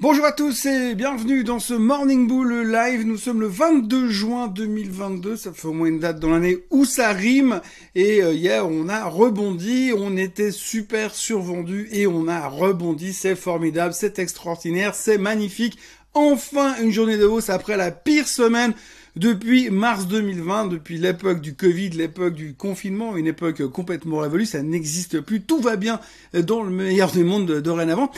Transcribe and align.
Bonjour 0.00 0.26
à 0.26 0.30
tous 0.30 0.66
et 0.66 0.94
bienvenue 0.94 1.42
dans 1.42 1.58
ce 1.58 1.74
Morning 1.74 2.28
Bull 2.28 2.70
Live. 2.70 3.04
Nous 3.04 3.16
sommes 3.16 3.40
le 3.40 3.48
22 3.48 4.08
juin 4.08 4.46
2022. 4.46 5.36
Ça 5.36 5.52
fait 5.52 5.66
au 5.66 5.72
moins 5.72 5.88
une 5.88 5.98
date 5.98 6.20
dans 6.20 6.30
l'année 6.30 6.58
où 6.70 6.84
ça 6.84 7.10
rime. 7.10 7.60
Et 7.96 8.22
euh, 8.22 8.32
hier, 8.32 8.64
on 8.68 8.88
a 8.88 9.06
rebondi. 9.06 9.90
On 9.96 10.16
était 10.16 10.52
super 10.52 11.16
survendu 11.16 11.88
et 11.90 12.06
on 12.06 12.28
a 12.28 12.46
rebondi. 12.46 13.12
C'est 13.12 13.34
formidable, 13.34 13.92
c'est 13.92 14.20
extraordinaire, 14.20 14.94
c'est 14.94 15.18
magnifique. 15.18 15.76
Enfin, 16.14 16.76
une 16.80 16.92
journée 16.92 17.16
de 17.16 17.26
hausse 17.26 17.50
après 17.50 17.76
la 17.76 17.90
pire 17.90 18.28
semaine 18.28 18.74
depuis 19.16 19.68
mars 19.68 20.06
2020, 20.06 20.66
depuis 20.66 20.98
l'époque 20.98 21.40
du 21.40 21.56
Covid, 21.56 21.90
l'époque 21.90 22.34
du 22.34 22.54
confinement, 22.54 23.16
une 23.16 23.26
époque 23.26 23.66
complètement 23.66 24.18
révolue. 24.18 24.46
Ça 24.46 24.62
n'existe 24.62 25.20
plus. 25.22 25.42
Tout 25.42 25.60
va 25.60 25.74
bien 25.74 25.98
dans 26.34 26.62
le 26.62 26.70
meilleur 26.70 27.10
des 27.10 27.24
mondes 27.24 27.50
dorénavant. 27.50 28.12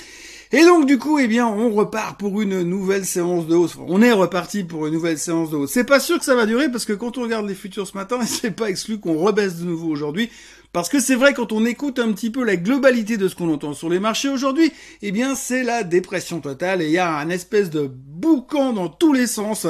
Et 0.52 0.64
donc 0.64 0.86
du 0.86 0.98
coup, 0.98 1.20
eh 1.20 1.28
bien, 1.28 1.46
on 1.46 1.70
repart 1.70 2.18
pour 2.18 2.40
une 2.40 2.62
nouvelle 2.62 3.04
séance 3.04 3.46
de 3.46 3.54
hausse. 3.54 3.76
on 3.86 4.02
est 4.02 4.10
reparti 4.10 4.64
pour 4.64 4.86
une 4.86 4.94
nouvelle 4.94 5.18
séance 5.18 5.50
de 5.50 5.56
hausse. 5.56 5.70
C'est 5.70 5.84
pas 5.84 6.00
sûr 6.00 6.18
que 6.18 6.24
ça 6.24 6.34
va 6.34 6.44
durer 6.44 6.68
parce 6.68 6.84
que 6.84 6.92
quand 6.92 7.18
on 7.18 7.22
regarde 7.22 7.46
les 7.46 7.54
futurs 7.54 7.86
ce 7.86 7.96
matin, 7.96 8.18
c'est 8.26 8.50
pas 8.50 8.68
exclu 8.68 8.98
qu'on 8.98 9.16
rebaisse 9.16 9.58
de 9.58 9.64
nouveau 9.64 9.88
aujourd'hui. 9.88 10.28
Parce 10.72 10.88
que 10.88 11.00
c'est 11.00 11.16
vrai, 11.16 11.34
quand 11.34 11.50
on 11.50 11.64
écoute 11.64 11.98
un 11.98 12.12
petit 12.12 12.30
peu 12.30 12.44
la 12.44 12.54
globalité 12.54 13.16
de 13.16 13.26
ce 13.26 13.34
qu'on 13.34 13.52
entend 13.52 13.74
sur 13.74 13.88
les 13.88 13.98
marchés 13.98 14.28
aujourd'hui, 14.28 14.72
eh 15.02 15.10
bien, 15.10 15.34
c'est 15.34 15.64
la 15.64 15.82
dépression 15.82 16.40
totale 16.40 16.80
et 16.80 16.86
il 16.86 16.92
y 16.92 16.98
a 16.98 17.12
un 17.16 17.28
espèce 17.28 17.70
de 17.70 17.90
boucan 17.92 18.72
dans 18.72 18.88
tous 18.88 19.12
les 19.12 19.26
sens. 19.26 19.66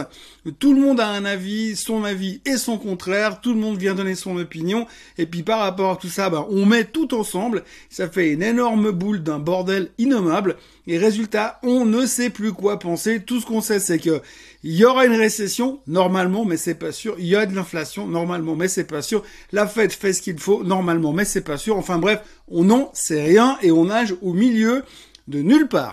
Tout 0.59 0.75
le 0.75 0.81
monde 0.81 1.01
a 1.01 1.09
un 1.09 1.25
avis, 1.25 1.75
son 1.75 2.05
avis 2.05 2.43
et 2.45 2.59
son 2.59 2.77
contraire. 2.77 3.41
Tout 3.41 3.55
le 3.55 3.61
monde 3.61 3.79
vient 3.79 3.95
donner 3.95 4.15
son 4.15 4.37
opinion. 4.37 4.87
Et 5.17 5.25
puis, 5.25 5.43
par 5.43 5.61
rapport 5.61 5.93
à 5.93 5.97
tout 5.97 6.09
ça, 6.09 6.29
bah, 6.29 6.47
on 6.51 6.67
met 6.67 6.85
tout 6.85 7.15
ensemble. 7.15 7.65
Ça 7.89 8.07
fait 8.07 8.33
une 8.33 8.43
énorme 8.43 8.91
boule 8.91 9.23
d'un 9.23 9.39
bordel 9.39 9.93
innommable. 9.97 10.57
Et 10.87 10.99
résultat, 10.99 11.59
on 11.63 11.85
ne 11.85 12.07
sait 12.07 12.31
plus 12.31 12.53
quoi 12.53 12.79
penser. 12.79 13.21
Tout 13.21 13.41
ce 13.41 13.47
qu'on 13.47 13.61
sait, 13.61 13.81
c'est 13.81 13.99
que 13.99 14.21
il 14.63 14.75
y 14.75 14.85
aura 14.85 15.07
une 15.07 15.15
récession, 15.15 15.81
normalement, 15.87 16.45
mais 16.45 16.57
c'est 16.57 16.75
pas 16.75 16.93
sûr. 16.93 17.15
Il 17.19 17.27
y 17.27 17.37
a 17.37 17.47
de 17.47 17.55
l'inflation, 17.55 18.07
normalement, 18.07 18.57
mais 18.57 18.69
c'est 18.69 18.85
pas 18.85 19.03
sûr. 19.03 19.23
La 19.53 19.67
Fed 19.67 19.93
fait 19.93 20.13
ce 20.13 20.21
qu'il 20.21 20.39
faut, 20.39 20.65
normalement, 20.65 21.13
mais 21.13 21.25
c'est 21.25 21.41
pas 21.41 21.57
sûr. 21.57 21.77
Enfin 21.77 21.99
bref, 21.99 22.21
on 22.49 22.65
n'en 22.65 22.91
sait 22.93 23.23
rien 23.23 23.59
et 23.63 23.71
on 23.73 23.87
nage 23.87 24.15
au 24.21 24.33
milieu 24.33 24.85
de 25.29 25.41
nulle 25.41 25.69
part. 25.69 25.93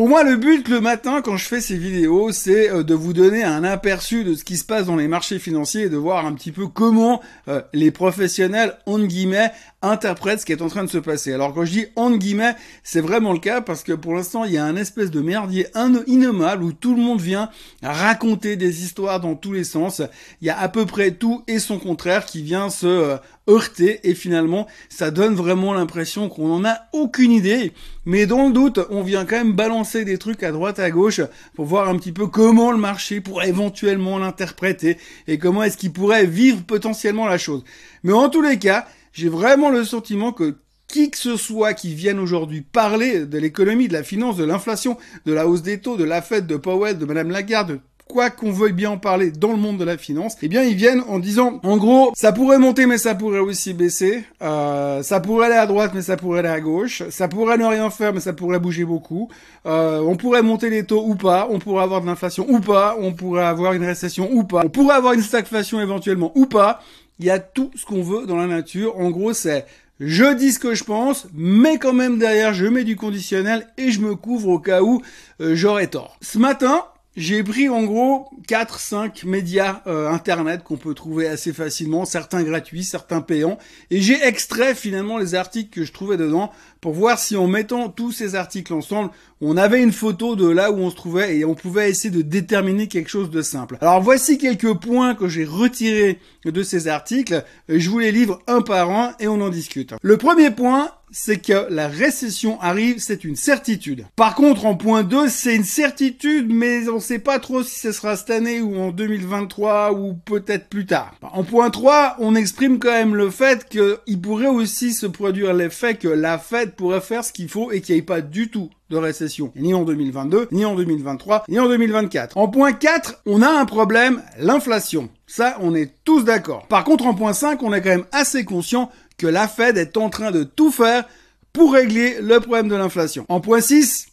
Pour 0.00 0.08
moi, 0.08 0.24
le 0.24 0.36
but 0.36 0.66
le 0.68 0.80
matin 0.80 1.20
quand 1.20 1.36
je 1.36 1.44
fais 1.44 1.60
ces 1.60 1.76
vidéos, 1.76 2.32
c'est 2.32 2.70
euh, 2.70 2.82
de 2.82 2.94
vous 2.94 3.12
donner 3.12 3.44
un 3.44 3.64
aperçu 3.64 4.24
de 4.24 4.32
ce 4.32 4.44
qui 4.44 4.56
se 4.56 4.64
passe 4.64 4.86
dans 4.86 4.96
les 4.96 5.08
marchés 5.08 5.38
financiers 5.38 5.82
et 5.82 5.88
de 5.90 5.98
voir 5.98 6.24
un 6.24 6.32
petit 6.32 6.52
peu 6.52 6.68
comment 6.68 7.20
euh, 7.48 7.60
les 7.74 7.90
professionnels, 7.90 8.78
entre 8.86 9.04
guillemets, 9.04 9.52
interprètent 9.82 10.40
ce 10.40 10.46
qui 10.46 10.52
est 10.52 10.62
en 10.62 10.68
train 10.68 10.84
de 10.84 10.90
se 10.90 10.98
passer. 10.98 11.32
Alors 11.32 11.54
quand 11.54 11.64
je 11.64 11.72
dis 11.72 11.86
entre 11.96 12.18
guillemets, 12.18 12.54
c'est 12.82 13.00
vraiment 13.00 13.32
le 13.32 13.38
cas 13.38 13.60
parce 13.60 13.82
que 13.82 13.92
pour 13.92 14.14
l'instant, 14.14 14.44
il 14.44 14.52
y 14.52 14.58
a 14.58 14.64
un 14.64 14.76
espèce 14.76 15.10
de 15.10 15.20
merdier 15.20 15.66
innommable 16.06 16.64
où 16.64 16.72
tout 16.72 16.94
le 16.94 17.00
monde 17.00 17.20
vient 17.20 17.50
raconter 17.82 18.56
des 18.56 18.84
histoires 18.84 19.20
dans 19.20 19.34
tous 19.34 19.52
les 19.52 19.64
sens. 19.64 20.02
Il 20.40 20.46
y 20.46 20.50
a 20.50 20.58
à 20.58 20.68
peu 20.68 20.86
près 20.86 21.12
tout 21.12 21.42
et 21.46 21.58
son 21.58 21.78
contraire 21.78 22.26
qui 22.26 22.42
vient 22.42 22.68
se 22.68 22.86
euh, 22.86 23.16
heurter 23.48 24.00
et 24.08 24.14
finalement, 24.14 24.66
ça 24.88 25.10
donne 25.10 25.34
vraiment 25.34 25.72
l'impression 25.72 26.28
qu'on 26.28 26.48
n'en 26.48 26.68
a 26.68 26.78
aucune 26.92 27.32
idée. 27.32 27.72
Mais 28.04 28.26
dans 28.26 28.46
le 28.46 28.52
doute, 28.52 28.80
on 28.90 29.02
vient 29.02 29.24
quand 29.24 29.36
même 29.36 29.52
balancer 29.52 30.04
des 30.04 30.18
trucs 30.18 30.42
à 30.42 30.52
droite 30.52 30.78
à 30.78 30.90
gauche 30.90 31.20
pour 31.54 31.64
voir 31.64 31.88
un 31.88 31.96
petit 31.96 32.12
peu 32.12 32.26
comment 32.26 32.70
le 32.70 32.78
marché 32.78 33.20
pourrait 33.20 33.48
éventuellement 33.48 34.18
l'interpréter 34.18 34.98
et 35.26 35.38
comment 35.38 35.62
est-ce 35.62 35.76
qu'il 35.76 35.92
pourrait 35.92 36.26
vivre 36.26 36.62
potentiellement 36.62 37.26
la 37.26 37.38
chose. 37.38 37.64
Mais 38.02 38.12
en 38.12 38.28
tous 38.28 38.42
les 38.42 38.58
cas, 38.58 38.86
j'ai 39.12 39.28
vraiment 39.28 39.70
le 39.70 39.84
sentiment 39.84 40.32
que 40.32 40.56
qui 40.86 41.10
que 41.10 41.18
ce 41.18 41.36
soit 41.36 41.72
qui 41.72 41.94
vienne 41.94 42.18
aujourd'hui 42.18 42.62
parler 42.62 43.24
de 43.24 43.38
l'économie, 43.38 43.86
de 43.86 43.92
la 43.92 44.02
finance, 44.02 44.36
de 44.36 44.44
l'inflation, 44.44 44.96
de 45.24 45.32
la 45.32 45.46
hausse 45.46 45.62
des 45.62 45.78
taux, 45.78 45.96
de 45.96 46.04
la 46.04 46.20
fête, 46.20 46.48
de 46.48 46.56
Powell, 46.56 46.98
de 46.98 47.04
Madame 47.04 47.30
Lagarde, 47.30 47.80
quoi 48.10 48.30
qu'on 48.30 48.50
veuille 48.50 48.72
bien 48.72 48.90
en 48.90 48.98
parler 48.98 49.30
dans 49.30 49.52
le 49.52 49.56
monde 49.56 49.78
de 49.78 49.84
la 49.84 49.96
finance, 49.96 50.36
eh 50.42 50.48
bien 50.48 50.62
ils 50.62 50.74
viennent 50.74 51.02
en 51.08 51.18
disant, 51.18 51.60
en 51.62 51.76
gros, 51.76 52.12
ça 52.14 52.32
pourrait 52.32 52.58
monter 52.58 52.86
mais 52.86 52.98
ça 52.98 53.14
pourrait 53.14 53.38
aussi 53.38 53.72
baisser, 53.72 54.24
euh, 54.42 55.02
ça 55.02 55.20
pourrait 55.20 55.46
aller 55.46 55.56
à 55.56 55.66
droite 55.66 55.92
mais 55.94 56.02
ça 56.02 56.16
pourrait 56.16 56.40
aller 56.40 56.48
à 56.48 56.60
gauche, 56.60 57.02
ça 57.10 57.28
pourrait 57.28 57.56
ne 57.56 57.64
rien 57.64 57.88
faire 57.90 58.12
mais 58.12 58.20
ça 58.20 58.32
pourrait 58.32 58.58
bouger 58.58 58.84
beaucoup, 58.84 59.28
euh, 59.66 60.00
on 60.00 60.16
pourrait 60.16 60.42
monter 60.42 60.70
les 60.70 60.84
taux 60.84 61.04
ou 61.06 61.14
pas, 61.14 61.46
on 61.50 61.58
pourrait 61.60 61.84
avoir 61.84 62.00
de 62.00 62.06
l'inflation 62.06 62.46
ou 62.48 62.60
pas, 62.60 62.96
on 62.98 63.12
pourrait 63.12 63.44
avoir 63.44 63.74
une 63.74 63.84
récession 63.84 64.28
ou 64.32 64.42
pas, 64.42 64.62
on 64.64 64.70
pourrait 64.70 64.96
avoir 64.96 65.12
une 65.12 65.22
stagflation 65.22 65.80
éventuellement 65.80 66.32
ou 66.34 66.46
pas, 66.46 66.80
il 67.20 67.26
y 67.26 67.30
a 67.30 67.38
tout 67.38 67.70
ce 67.76 67.84
qu'on 67.84 68.02
veut 68.02 68.26
dans 68.26 68.36
la 68.36 68.46
nature. 68.46 68.98
En 68.98 69.10
gros, 69.10 69.34
c'est 69.34 69.66
je 70.00 70.34
dis 70.34 70.52
ce 70.52 70.58
que 70.58 70.74
je 70.74 70.84
pense, 70.84 71.26
mais 71.34 71.78
quand 71.78 71.92
même 71.92 72.18
derrière, 72.18 72.54
je 72.54 72.64
mets 72.64 72.84
du 72.84 72.96
conditionnel 72.96 73.66
et 73.76 73.90
je 73.90 74.00
me 74.00 74.16
couvre 74.16 74.48
au 74.48 74.58
cas 74.58 74.80
où 74.80 75.02
euh, 75.42 75.54
j'aurais 75.54 75.88
tort. 75.88 76.16
Ce 76.22 76.38
matin, 76.38 76.84
j'ai 77.16 77.42
pris 77.42 77.68
en 77.68 77.82
gros 77.82 78.28
4-5 78.48 79.26
médias 79.26 79.82
euh, 79.86 80.08
internet 80.08 80.62
qu'on 80.62 80.76
peut 80.76 80.94
trouver 80.94 81.26
assez 81.26 81.52
facilement, 81.52 82.04
certains 82.04 82.44
gratuits, 82.44 82.84
certains 82.84 83.20
payants, 83.20 83.58
et 83.90 84.00
j'ai 84.00 84.22
extrait 84.24 84.74
finalement 84.74 85.18
les 85.18 85.34
articles 85.34 85.70
que 85.70 85.84
je 85.84 85.92
trouvais 85.92 86.16
dedans 86.16 86.52
pour 86.80 86.92
voir 86.92 87.18
si 87.18 87.36
en 87.36 87.46
mettant 87.46 87.88
tous 87.88 88.12
ces 88.12 88.36
articles 88.36 88.72
ensemble, 88.72 89.10
on 89.40 89.56
avait 89.56 89.82
une 89.82 89.92
photo 89.92 90.36
de 90.36 90.48
là 90.48 90.70
où 90.70 90.76
on 90.76 90.90
se 90.90 90.96
trouvait 90.96 91.36
et 91.36 91.44
on 91.44 91.54
pouvait 91.54 91.90
essayer 91.90 92.10
de 92.14 92.22
déterminer 92.22 92.86
quelque 92.86 93.10
chose 93.10 93.30
de 93.30 93.42
simple. 93.42 93.76
Alors 93.80 94.00
voici 94.00 94.38
quelques 94.38 94.74
points 94.74 95.14
que 95.14 95.28
j'ai 95.28 95.44
retirés 95.44 96.18
de 96.44 96.62
ces 96.62 96.88
articles. 96.88 97.44
Je 97.68 97.90
vous 97.90 97.98
les 97.98 98.12
livre 98.12 98.40
un 98.46 98.62
par 98.62 98.90
un 98.90 99.14
et 99.18 99.28
on 99.28 99.40
en 99.40 99.48
discute. 99.48 99.94
Le 100.02 100.16
premier 100.16 100.50
point, 100.50 100.90
c'est 101.12 101.38
que 101.38 101.66
la 101.70 101.88
récession 101.88 102.60
arrive, 102.60 102.98
c'est 102.98 103.24
une 103.24 103.36
certitude. 103.36 104.06
Par 104.16 104.34
contre, 104.34 104.66
en 104.66 104.76
point 104.76 105.02
2, 105.02 105.28
c'est 105.28 105.56
une 105.56 105.64
certitude, 105.64 106.52
mais 106.52 106.88
on 106.88 106.96
ne 106.96 107.00
sait 107.00 107.18
pas 107.18 107.38
trop 107.38 107.62
si 107.62 107.78
ce 107.80 107.92
sera 107.92 108.16
cette 108.16 108.30
année 108.30 108.60
ou 108.60 108.78
en 108.78 108.90
2023 108.90 109.92
ou 109.92 110.14
peut-être 110.14 110.68
plus 110.68 110.86
tard. 110.86 111.14
En 111.22 111.44
point 111.44 111.70
3, 111.70 112.16
on 112.18 112.34
exprime 112.34 112.78
quand 112.78 112.92
même 112.92 113.14
le 113.14 113.30
fait 113.30 113.68
qu'il 113.68 114.20
pourrait 114.20 114.46
aussi 114.46 114.92
se 114.92 115.06
produire 115.06 115.54
l'effet 115.54 115.94
que 115.94 116.08
la 116.08 116.38
Fed 116.38 116.72
pourrait 116.72 117.00
faire 117.00 117.24
ce 117.24 117.32
qu'il 117.32 117.48
faut 117.48 117.72
et 117.72 117.80
qu'il 117.80 117.94
n'y 117.94 118.00
ait 118.00 118.02
pas 118.02 118.20
du 118.20 118.50
tout 118.50 118.70
de 118.90 118.96
récession, 118.96 119.52
ni 119.54 119.72
en 119.72 119.84
2022, 119.84 120.48
ni 120.50 120.64
en 120.64 120.74
2023, 120.74 121.44
ni 121.48 121.58
en 121.60 121.68
2024. 121.68 122.36
En 122.36 122.48
point 122.48 122.72
4, 122.72 123.22
on 123.24 123.40
a 123.40 123.48
un 123.48 123.64
problème, 123.64 124.20
l'inflation. 124.38 125.08
Ça, 125.28 125.56
on 125.60 125.76
est 125.76 125.92
tous 126.04 126.24
d'accord. 126.24 126.66
Par 126.66 126.82
contre, 126.82 127.06
en 127.06 127.14
point 127.14 127.32
5, 127.32 127.62
on 127.62 127.72
est 127.72 127.80
quand 127.80 127.90
même 127.90 128.06
assez 128.10 128.44
conscient 128.44 128.90
que 129.20 129.26
la 129.26 129.46
Fed 129.46 129.76
est 129.76 129.98
en 129.98 130.08
train 130.08 130.30
de 130.30 130.44
tout 130.44 130.72
faire 130.72 131.04
pour 131.52 131.74
régler 131.74 132.22
le 132.22 132.40
problème 132.40 132.68
de 132.68 132.74
l'inflation. 132.74 133.26
En 133.28 133.40
point 133.40 133.60
6, 133.60 134.06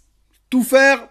tout 0.49 0.63
faire 0.63 1.07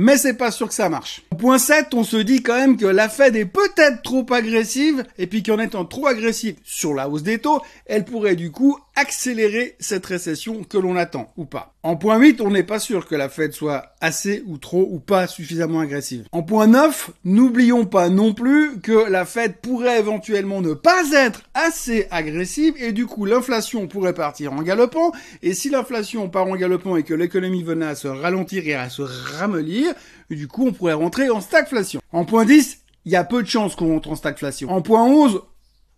mais 0.00 0.16
c'est 0.16 0.34
pas 0.34 0.52
sûr 0.52 0.68
que 0.68 0.74
ça 0.74 0.88
marche. 0.88 1.22
Au 1.38 1.40
point 1.40 1.58
7, 1.58 1.94
on 1.94 2.02
se 2.02 2.16
dit 2.16 2.42
quand 2.42 2.58
même 2.58 2.76
que 2.76 2.84
la 2.84 3.08
Fed 3.08 3.36
est 3.36 3.44
peut-être 3.44 4.02
trop 4.02 4.26
agressive, 4.32 5.04
et 5.18 5.28
puis 5.28 5.44
qu'en 5.44 5.60
étant 5.60 5.84
trop 5.84 6.08
agressive 6.08 6.56
sur 6.64 6.94
la 6.94 7.08
hausse 7.08 7.22
des 7.22 7.38
taux, 7.38 7.62
elle 7.86 8.04
pourrait 8.04 8.34
du 8.34 8.50
coup 8.50 8.76
accélérer 8.96 9.76
cette 9.78 10.04
récession 10.04 10.64
que 10.64 10.78
l'on 10.78 10.96
attend, 10.96 11.32
ou 11.36 11.44
pas. 11.44 11.76
En 11.84 11.94
point 11.94 12.18
8, 12.18 12.40
on 12.40 12.50
n'est 12.50 12.64
pas 12.64 12.80
sûr 12.80 13.06
que 13.06 13.14
la 13.14 13.28
Fed 13.28 13.52
soit 13.52 13.94
assez 14.00 14.42
ou 14.46 14.58
trop 14.58 14.88
ou 14.90 14.98
pas 14.98 15.28
suffisamment 15.28 15.78
agressive. 15.78 16.24
En 16.32 16.42
point 16.42 16.66
9, 16.66 17.12
n'oublions 17.24 17.86
pas 17.86 18.08
non 18.08 18.34
plus 18.34 18.80
que 18.80 19.08
la 19.08 19.24
Fed 19.24 19.58
pourrait 19.62 20.00
éventuellement 20.00 20.60
ne 20.60 20.74
pas 20.74 21.12
être 21.12 21.42
assez 21.54 22.08
agressive, 22.10 22.74
et 22.78 22.90
du 22.90 23.06
coup 23.06 23.26
l'inflation 23.26 23.86
pourrait 23.86 24.12
partir 24.12 24.54
en 24.54 24.62
galopant, 24.62 25.12
et 25.42 25.54
si 25.54 25.70
l'inflation 25.70 26.28
part 26.28 26.48
en 26.48 26.56
galopant 26.56 26.96
et 26.96 27.04
que 27.04 27.14
l'économie 27.14 27.62
venait 27.62 27.86
à 27.86 27.94
se 27.94 28.08
ralentir 28.08 28.66
et 28.66 28.74
à 28.74 28.90
se 28.90 29.02
ramollir, 29.02 29.94
et 30.30 30.34
du 30.34 30.48
coup 30.48 30.66
on 30.66 30.72
pourrait 30.72 30.92
rentrer 30.92 31.30
en 31.30 31.40
stagflation. 31.40 32.00
En 32.12 32.24
point 32.24 32.44
10, 32.44 32.78
il 33.04 33.12
y 33.12 33.16
a 33.16 33.24
peu 33.24 33.42
de 33.42 33.48
chances 33.48 33.74
qu'on 33.74 33.92
rentre 33.92 34.10
en 34.10 34.16
stagflation. 34.16 34.70
En 34.70 34.82
point 34.82 35.04
11, 35.04 35.42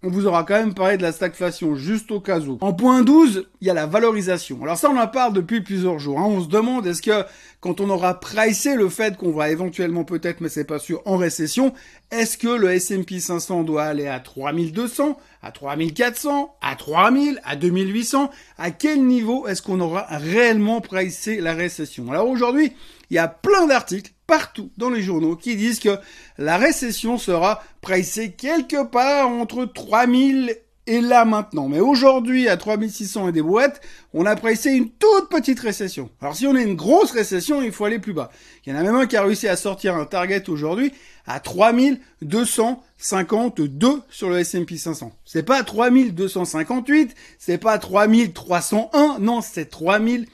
on 0.02 0.08
vous 0.08 0.26
aura 0.26 0.44
quand 0.44 0.54
même 0.54 0.72
parlé 0.72 0.96
de 0.96 1.02
la 1.02 1.12
stagflation, 1.12 1.74
juste 1.74 2.10
au 2.10 2.20
cas 2.20 2.40
où. 2.40 2.56
En 2.62 2.72
point 2.72 3.02
12, 3.02 3.48
il 3.60 3.66
y 3.66 3.70
a 3.70 3.74
la 3.74 3.84
valorisation. 3.84 4.62
Alors 4.62 4.78
ça, 4.78 4.88
on 4.88 4.96
en 4.96 5.06
parle 5.06 5.34
depuis 5.34 5.60
plusieurs 5.60 5.98
jours. 5.98 6.18
Hein. 6.18 6.26
On 6.26 6.40
se 6.40 6.48
demande, 6.48 6.86
est-ce 6.86 7.02
que 7.02 7.24
quand 7.60 7.82
on 7.82 7.90
aura 7.90 8.18
pricé 8.18 8.76
le 8.76 8.88
fait 8.88 9.18
qu'on 9.18 9.32
va 9.32 9.50
éventuellement 9.50 10.04
peut-être, 10.04 10.40
mais 10.40 10.48
c'est 10.48 10.64
pas 10.64 10.78
sûr, 10.78 11.02
en 11.04 11.18
récession, 11.18 11.74
est-ce 12.10 12.38
que 12.38 12.48
le 12.48 12.70
S&P 12.70 13.20
500 13.20 13.64
doit 13.64 13.84
aller 13.84 14.06
à 14.06 14.20
3200, 14.20 15.18
à 15.42 15.52
3400, 15.52 16.56
à 16.62 16.76
3000, 16.76 17.38
à 17.44 17.56
2800 17.56 18.30
À 18.56 18.70
quel 18.70 19.04
niveau 19.04 19.46
est-ce 19.48 19.60
qu'on 19.60 19.80
aura 19.80 20.06
réellement 20.08 20.80
pricé 20.80 21.42
la 21.42 21.52
récession? 21.52 22.10
Alors 22.10 22.28
aujourd'hui, 22.28 22.72
il 23.10 23.16
y 23.16 23.18
a 23.18 23.28
plein 23.28 23.66
d'articles 23.66 24.12
partout 24.30 24.70
dans 24.78 24.88
les 24.90 25.02
journaux 25.02 25.34
qui 25.34 25.56
disent 25.56 25.80
que 25.80 25.98
la 26.38 26.56
récession 26.56 27.18
sera 27.18 27.64
pricée 27.80 28.30
quelque 28.30 28.84
part 28.84 29.28
entre 29.28 29.64
3000 29.64 30.56
et 30.86 31.00
là 31.00 31.24
maintenant. 31.24 31.68
Mais 31.68 31.80
aujourd'hui, 31.80 32.48
à 32.48 32.56
3600 32.56 33.30
et 33.30 33.32
des 33.32 33.42
boîtes, 33.42 33.80
on 34.14 34.26
a 34.26 34.36
pressé 34.36 34.70
une 34.70 34.88
toute 34.88 35.30
petite 35.30 35.58
récession. 35.58 36.10
Alors 36.20 36.36
si 36.36 36.46
on 36.46 36.54
a 36.54 36.62
une 36.62 36.76
grosse 36.76 37.10
récession, 37.10 37.60
il 37.60 37.72
faut 37.72 37.86
aller 37.86 37.98
plus 37.98 38.12
bas. 38.12 38.30
Il 38.64 38.72
y 38.72 38.76
en 38.76 38.78
a 38.78 38.84
même 38.84 38.94
un 38.94 39.06
qui 39.06 39.16
a 39.16 39.24
réussi 39.24 39.48
à 39.48 39.56
sortir 39.56 39.96
un 39.96 40.04
target 40.04 40.48
aujourd'hui 40.48 40.92
à 41.26 41.40
3252 41.40 44.02
sur 44.10 44.30
le 44.30 44.38
S&P 44.38 44.76
500. 44.76 45.10
C'est 45.24 45.42
pas 45.42 45.64
3258, 45.64 47.16
c'est 47.36 47.58
pas 47.58 47.78
3301, 47.78 49.18
non, 49.18 49.40
c'est 49.40 49.66
3252 49.66 50.30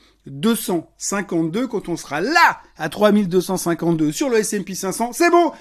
quand 1.67 1.89
on 1.89 1.97
sera 1.97 2.21
là 2.21 2.61
à 2.77 2.89
3252 2.89 4.13
sur 4.13 4.29
le 4.29 4.39
S&P 4.39 4.75
500. 4.75 5.13
C'est 5.13 5.31
bon! 5.31 5.53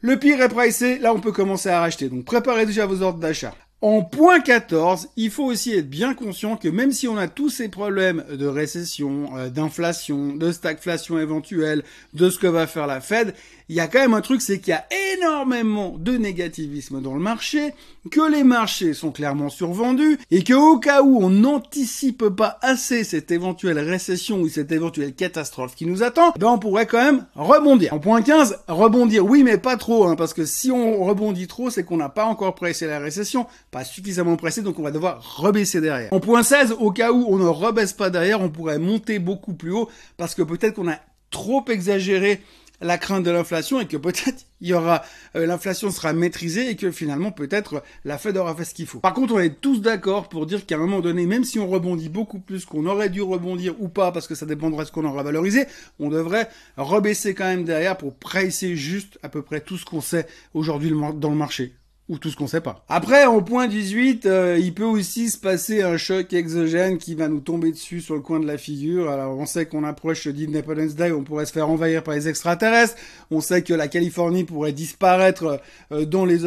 Le 0.00 0.18
pire 0.18 0.40
est 0.42 0.48
pricé, 0.48 0.98
là 0.98 1.14
on 1.14 1.20
peut 1.20 1.30
commencer 1.30 1.68
à 1.68 1.80
racheter. 1.80 2.08
Donc 2.08 2.24
préparez 2.24 2.66
déjà 2.66 2.86
vos 2.86 3.02
ordres 3.02 3.20
d'achat. 3.20 3.54
En 3.82 4.02
point 4.02 4.38
14, 4.38 5.08
il 5.16 5.28
faut 5.28 5.42
aussi 5.42 5.72
être 5.72 5.90
bien 5.90 6.14
conscient 6.14 6.56
que 6.56 6.68
même 6.68 6.92
si 6.92 7.08
on 7.08 7.16
a 7.16 7.26
tous 7.26 7.50
ces 7.50 7.68
problèmes 7.68 8.24
de 8.30 8.46
récession, 8.46 9.36
euh, 9.36 9.48
d'inflation, 9.48 10.36
de 10.36 10.52
stagflation 10.52 11.18
éventuelle, 11.18 11.82
de 12.14 12.30
ce 12.30 12.38
que 12.38 12.46
va 12.46 12.68
faire 12.68 12.86
la 12.86 13.00
Fed, 13.00 13.34
il 13.68 13.74
y 13.74 13.80
a 13.80 13.88
quand 13.88 13.98
même 13.98 14.14
un 14.14 14.20
truc, 14.20 14.40
c'est 14.40 14.60
qu'il 14.60 14.70
y 14.70 14.76
a 14.76 14.86
énormément 15.14 15.96
de 15.98 16.16
négativisme 16.16 17.02
dans 17.02 17.14
le 17.14 17.20
marché, 17.20 17.74
que 18.10 18.30
les 18.30 18.44
marchés 18.44 18.94
sont 18.94 19.12
clairement 19.12 19.48
survendus, 19.48 20.18
et 20.30 20.42
que 20.42 20.54
au 20.54 20.78
cas 20.78 21.02
où 21.02 21.22
on 21.22 21.30
n'anticipe 21.30 22.28
pas 22.28 22.58
assez 22.62 23.04
cette 23.04 23.30
éventuelle 23.30 23.78
récession 23.78 24.40
ou 24.40 24.48
cette 24.48 24.72
éventuelle 24.72 25.14
catastrophe 25.14 25.74
qui 25.74 25.86
nous 25.86 26.02
attend, 26.02 26.32
ben 26.38 26.48
on 26.48 26.58
pourrait 26.58 26.86
quand 26.86 27.04
même 27.04 27.26
rebondir. 27.34 27.92
En 27.92 27.98
point 27.98 28.22
15, 28.22 28.58
rebondir, 28.68 29.24
oui 29.24 29.42
mais 29.42 29.58
pas 29.58 29.76
trop, 29.76 30.06
hein, 30.06 30.16
parce 30.16 30.34
que 30.34 30.44
si 30.44 30.70
on 30.70 31.04
rebondit 31.04 31.46
trop, 31.46 31.70
c'est 31.70 31.84
qu'on 31.84 31.96
n'a 31.96 32.08
pas 32.08 32.24
encore 32.24 32.54
pressé 32.54 32.86
la 32.86 32.98
récession, 32.98 33.46
pas 33.70 33.84
suffisamment 33.84 34.36
pressé, 34.36 34.62
donc 34.62 34.78
on 34.78 34.82
va 34.82 34.90
devoir 34.90 35.36
rebaisser 35.38 35.80
derrière. 35.80 36.12
En 36.12 36.20
point 36.20 36.42
16, 36.42 36.76
au 36.80 36.90
cas 36.90 37.12
où 37.12 37.26
on 37.28 37.38
ne 37.38 37.46
rebaisse 37.46 37.92
pas 37.92 38.10
derrière, 38.10 38.40
on 38.40 38.50
pourrait 38.50 38.78
monter 38.78 39.18
beaucoup 39.18 39.54
plus 39.54 39.72
haut, 39.72 39.88
parce 40.16 40.34
que 40.34 40.42
peut-être 40.42 40.74
qu'on 40.74 40.88
a 40.88 40.98
trop 41.30 41.64
exagéré 41.68 42.42
la 42.82 42.98
crainte 42.98 43.24
de 43.24 43.30
l'inflation 43.30 43.80
et 43.80 43.86
que 43.86 43.96
peut-être 43.96 44.46
il 44.60 44.68
y 44.68 44.74
aura 44.74 45.02
euh, 45.36 45.46
l'inflation 45.46 45.90
sera 45.90 46.12
maîtrisée 46.12 46.70
et 46.70 46.76
que 46.76 46.90
finalement 46.90 47.32
peut-être 47.32 47.82
la 48.04 48.18
Fed 48.18 48.36
aura 48.36 48.54
fait 48.54 48.64
ce 48.64 48.74
qu'il 48.74 48.86
faut. 48.86 49.00
Par 49.00 49.14
contre, 49.14 49.34
on 49.34 49.40
est 49.40 49.60
tous 49.60 49.80
d'accord 49.80 50.28
pour 50.28 50.46
dire 50.46 50.66
qu'à 50.66 50.76
un 50.76 50.78
moment 50.78 51.00
donné, 51.00 51.26
même 51.26 51.44
si 51.44 51.58
on 51.58 51.68
rebondit 51.68 52.08
beaucoup 52.08 52.38
plus 52.38 52.64
qu'on 52.64 52.86
aurait 52.86 53.10
dû 53.10 53.22
rebondir 53.22 53.74
ou 53.80 53.88
pas 53.88 54.12
parce 54.12 54.26
que 54.26 54.34
ça 54.34 54.46
dépendrait 54.46 54.84
de 54.84 54.88
ce 54.88 54.92
qu'on 54.92 55.04
aura 55.04 55.22
valorisé, 55.22 55.66
on 55.98 56.08
devrait 56.08 56.48
rebaisser 56.76 57.34
quand 57.34 57.44
même 57.44 57.64
derrière 57.64 57.96
pour 57.96 58.14
presser 58.14 58.76
juste 58.76 59.18
à 59.22 59.28
peu 59.28 59.42
près 59.42 59.60
tout 59.60 59.78
ce 59.78 59.84
qu'on 59.84 60.00
sait 60.00 60.26
aujourd'hui 60.54 60.92
dans 60.92 61.30
le 61.30 61.36
marché 61.36 61.74
ou 62.12 62.18
tout 62.18 62.28
ce 62.28 62.36
qu'on 62.36 62.46
sait 62.46 62.60
pas. 62.60 62.84
Après, 62.90 63.24
au 63.24 63.40
point 63.40 63.66
18, 63.66 64.26
euh, 64.26 64.58
il 64.60 64.74
peut 64.74 64.84
aussi 64.84 65.30
se 65.30 65.38
passer 65.38 65.80
un 65.80 65.96
choc 65.96 66.34
exogène 66.34 66.98
qui 66.98 67.14
va 67.14 67.26
nous 67.26 67.40
tomber 67.40 67.72
dessus 67.72 68.02
sur 68.02 68.14
le 68.14 68.20
coin 68.20 68.38
de 68.38 68.46
la 68.46 68.58
figure. 68.58 69.08
Alors, 69.08 69.38
on 69.38 69.46
sait 69.46 69.64
qu'on 69.64 69.82
approche 69.82 70.28
d'Independence 70.28 70.94
Day, 70.94 71.10
on 71.10 71.24
pourrait 71.24 71.46
se 71.46 71.52
faire 71.52 71.70
envahir 71.70 72.02
par 72.02 72.12
les 72.12 72.28
extraterrestres. 72.28 72.96
On 73.30 73.40
sait 73.40 73.62
que 73.62 73.72
la 73.72 73.88
Californie 73.88 74.44
pourrait 74.44 74.72
disparaître 74.72 75.62
euh, 75.90 76.04
dans 76.04 76.26
les 76.26 76.44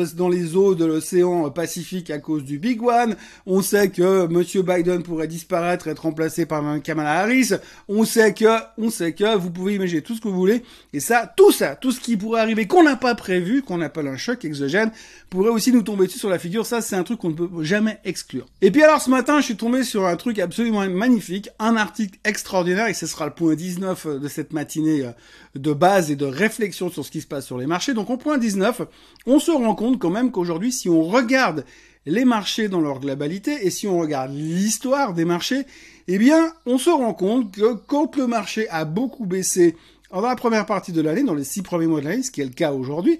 eaux 0.55 0.75
de 0.75 0.85
l'océan 0.85 1.49
Pacifique 1.49 2.11
à 2.11 2.19
cause 2.19 2.43
du 2.43 2.59
Big 2.59 2.83
One. 2.83 3.15
On 3.47 3.63
sait 3.63 3.89
que 3.89 4.27
Monsieur 4.27 4.61
Biden 4.61 5.01
pourrait 5.01 5.27
disparaître, 5.27 5.87
être 5.87 6.03
remplacé 6.03 6.45
par 6.45 6.63
Kamala 6.83 7.21
Harris. 7.21 7.53
On 7.89 8.05
sait 8.05 8.35
que, 8.35 8.59
on 8.77 8.91
sait 8.91 9.13
que, 9.13 9.35
vous 9.35 9.49
pouvez 9.49 9.73
imaginer 9.73 10.03
tout 10.03 10.13
ce 10.13 10.21
que 10.21 10.27
vous 10.27 10.35
voulez. 10.35 10.61
Et 10.93 10.99
ça, 10.99 11.33
tout 11.35 11.51
ça, 11.51 11.75
tout 11.75 11.91
ce 11.91 11.99
qui 11.99 12.17
pourrait 12.17 12.41
arriver 12.41 12.67
qu'on 12.67 12.83
n'a 12.83 12.97
pas 12.97 13.15
prévu, 13.15 13.63
qu'on 13.63 13.81
appelle 13.81 14.07
un 14.07 14.17
choc 14.17 14.45
exogène, 14.45 14.91
pourrait 15.31 15.54
aussi 15.55 15.71
nous 15.71 15.81
tomber 15.81 16.05
dessus 16.05 16.19
sur 16.19 16.29
la 16.29 16.39
figure. 16.39 16.65
Ça, 16.65 16.81
c'est 16.81 16.95
un 16.95 17.03
truc 17.03 17.19
qu'on 17.19 17.29
ne 17.29 17.35
peut 17.35 17.63
jamais 17.63 17.99
exclure. 18.03 18.45
Et 18.61 18.71
puis 18.71 18.83
alors, 18.83 19.01
ce 19.01 19.09
matin, 19.09 19.39
je 19.39 19.45
suis 19.45 19.57
tombé 19.57 19.83
sur 19.83 20.05
un 20.05 20.15
truc 20.15 20.39
absolument 20.39 20.87
magnifique, 20.87 21.49
un 21.59 21.75
article 21.75 22.19
extraordinaire, 22.23 22.87
et 22.87 22.93
ce 22.93 23.07
sera 23.07 23.25
le 23.25 23.33
point 23.33 23.55
19 23.55 24.19
de 24.19 24.27
cette 24.27 24.53
matinée 24.53 25.05
euh, 25.05 25.11
de 25.55 25.73
base 25.73 26.11
et 26.11 26.15
de 26.15 26.25
réflexion 26.25 26.89
sur 26.89 27.05
ce 27.05 27.11
qui 27.11 27.21
se 27.21 27.27
passe 27.27 27.45
sur 27.45 27.57
les 27.57 27.67
marchés. 27.67 27.93
Donc, 27.93 28.09
au 28.09 28.17
point 28.17 28.37
19, 28.37 28.81
on 29.25 29.39
se 29.39 29.51
rend 29.51 29.75
compte 29.75 29.99
quand 29.99 30.11
même 30.11 30.31
qu'aujourd'hui, 30.31 30.71
si 30.71 30.89
on 30.89 31.03
regarde 31.03 31.65
les 32.05 32.25
marchés 32.25 32.67
dans 32.67 32.81
leur 32.81 32.99
globalité, 32.99 33.65
et 33.65 33.69
si 33.69 33.87
on 33.87 33.97
regarde 33.97 34.31
l'histoire 34.33 35.13
des 35.13 35.25
marchés, 35.25 35.65
eh 36.07 36.17
bien, 36.19 36.53
on 36.65 36.77
se 36.77 36.89
rend 36.89 37.13
compte 37.13 37.51
que 37.51 37.73
quand 37.73 38.15
le 38.15 38.27
marché 38.27 38.69
a 38.69 38.85
beaucoup 38.85 39.25
baissé 39.25 39.75
dans 40.11 40.21
la 40.21 40.35
première 40.35 40.65
partie 40.65 40.91
de 40.91 41.01
l'année, 41.01 41.23
dans 41.23 41.33
les 41.33 41.43
six 41.43 41.61
premiers 41.61 41.87
mois 41.87 41.99
de 41.99 42.05
l'année, 42.05 42.23
ce 42.23 42.31
qui 42.31 42.41
est 42.41 42.45
le 42.45 42.51
cas 42.51 42.71
aujourd'hui, 42.71 43.19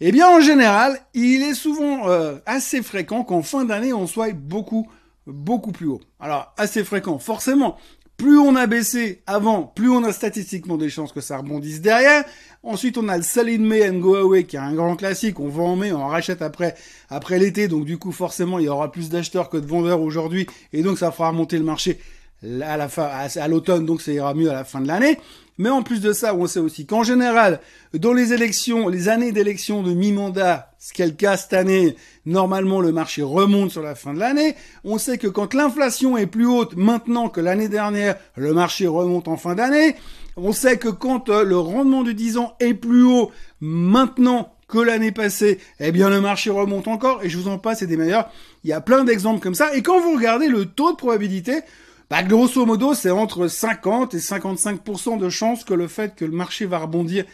eh 0.00 0.12
bien, 0.12 0.28
en 0.28 0.40
général, 0.40 0.98
il 1.14 1.42
est 1.42 1.54
souvent 1.54 2.08
euh, 2.08 2.36
assez 2.44 2.82
fréquent 2.82 3.24
qu'en 3.24 3.42
fin 3.42 3.64
d'année, 3.64 3.92
on 3.94 4.06
soit 4.06 4.32
beaucoup, 4.32 4.86
beaucoup 5.26 5.72
plus 5.72 5.86
haut. 5.86 6.00
Alors, 6.20 6.52
assez 6.58 6.84
fréquent, 6.84 7.18
forcément. 7.18 7.76
Plus 8.18 8.38
on 8.38 8.56
a 8.56 8.66
baissé 8.66 9.22
avant, 9.26 9.62
plus 9.62 9.90
on 9.90 10.02
a 10.02 10.12
statistiquement 10.12 10.78
des 10.78 10.88
chances 10.88 11.12
que 11.12 11.20
ça 11.20 11.36
rebondisse 11.38 11.82
derrière. 11.82 12.24
Ensuite, 12.62 12.96
on 12.96 13.08
a 13.08 13.16
le 13.16 13.22
Sell 13.22 13.60
May 13.60 13.88
and 13.88 13.98
Go 13.98 14.16
Away, 14.16 14.44
qui 14.44 14.56
est 14.56 14.60
un 14.60 14.74
grand 14.74 14.96
classique. 14.96 15.38
On 15.38 15.48
vend 15.48 15.72
en 15.72 15.76
mai, 15.76 15.92
on 15.92 16.06
rachète 16.06 16.40
après, 16.40 16.74
après 17.10 17.38
l'été. 17.38 17.68
Donc, 17.68 17.84
du 17.84 17.98
coup, 17.98 18.12
forcément, 18.12 18.58
il 18.58 18.64
y 18.64 18.68
aura 18.68 18.90
plus 18.90 19.10
d'acheteurs 19.10 19.50
que 19.50 19.58
de 19.58 19.66
vendeurs 19.66 20.00
aujourd'hui. 20.00 20.46
Et 20.72 20.82
donc, 20.82 20.98
ça 20.98 21.12
fera 21.12 21.28
remonter 21.28 21.58
le 21.58 21.64
marché 21.64 22.00
à 22.42 22.76
la 22.76 22.88
fin, 22.88 23.04
à 23.08 23.48
l'automne. 23.48 23.86
Donc, 23.86 24.02
ça 24.02 24.12
ira 24.12 24.34
mieux 24.34 24.50
à 24.50 24.54
la 24.54 24.64
fin 24.64 24.80
de 24.80 24.88
l'année. 24.88 25.18
Mais 25.58 25.70
en 25.70 25.82
plus 25.82 26.00
de 26.00 26.12
ça, 26.12 26.34
on 26.34 26.46
sait 26.46 26.60
aussi 26.60 26.84
qu'en 26.84 27.02
général, 27.02 27.60
dans 27.94 28.12
les 28.12 28.34
élections, 28.34 28.88
les 28.88 29.08
années 29.08 29.32
d'élection 29.32 29.82
de 29.82 29.92
mi-mandat, 29.94 30.70
ce 30.78 30.92
qui 30.92 31.00
est 31.00 31.06
le 31.06 31.12
cas 31.12 31.38
cette 31.38 31.54
année, 31.54 31.96
normalement 32.26 32.80
le 32.80 32.92
marché 32.92 33.22
remonte 33.22 33.70
sur 33.70 33.82
la 33.82 33.94
fin 33.94 34.12
de 34.12 34.18
l'année. 34.18 34.54
On 34.84 34.98
sait 34.98 35.16
que 35.16 35.28
quand 35.28 35.54
l'inflation 35.54 36.18
est 36.18 36.26
plus 36.26 36.46
haute 36.46 36.76
maintenant 36.76 37.30
que 37.30 37.40
l'année 37.40 37.68
dernière, 37.68 38.16
le 38.36 38.52
marché 38.52 38.86
remonte 38.86 39.28
en 39.28 39.38
fin 39.38 39.54
d'année. 39.54 39.96
On 40.36 40.52
sait 40.52 40.76
que 40.76 40.88
quand 40.88 41.30
euh, 41.30 41.42
le 41.42 41.56
rendement 41.56 42.02
du 42.02 42.12
10 42.12 42.36
ans 42.36 42.54
est 42.60 42.74
plus 42.74 43.04
haut 43.04 43.30
maintenant 43.60 44.52
que 44.68 44.78
l'année 44.78 45.12
passée, 45.12 45.58
eh 45.80 45.90
bien 45.90 46.10
le 46.10 46.20
marché 46.20 46.50
remonte 46.50 46.88
encore 46.88 47.24
et 47.24 47.30
je 47.30 47.38
vous 47.38 47.48
en 47.48 47.56
passe, 47.56 47.78
c'est 47.78 47.86
des 47.86 47.96
meilleurs. 47.96 48.30
Il 48.62 48.68
y 48.68 48.74
a 48.74 48.82
plein 48.82 49.04
d'exemples 49.04 49.40
comme 49.40 49.54
ça. 49.54 49.74
Et 49.74 49.82
quand 49.82 50.00
vous 50.00 50.14
regardez 50.16 50.48
le 50.48 50.66
taux 50.66 50.92
de 50.92 50.96
probabilité, 50.96 51.62
bah, 52.08 52.22
grosso 52.22 52.64
modo, 52.64 52.94
c'est 52.94 53.10
entre 53.10 53.48
50 53.48 54.14
et 54.14 54.18
55% 54.18 55.18
de 55.18 55.28
chances 55.28 55.64
que 55.64 55.74
le 55.74 55.88
fait 55.88 56.14
que 56.14 56.24
le 56.24 56.30
marché 56.30 56.66
va 56.66 56.78
rebondir 56.78 57.24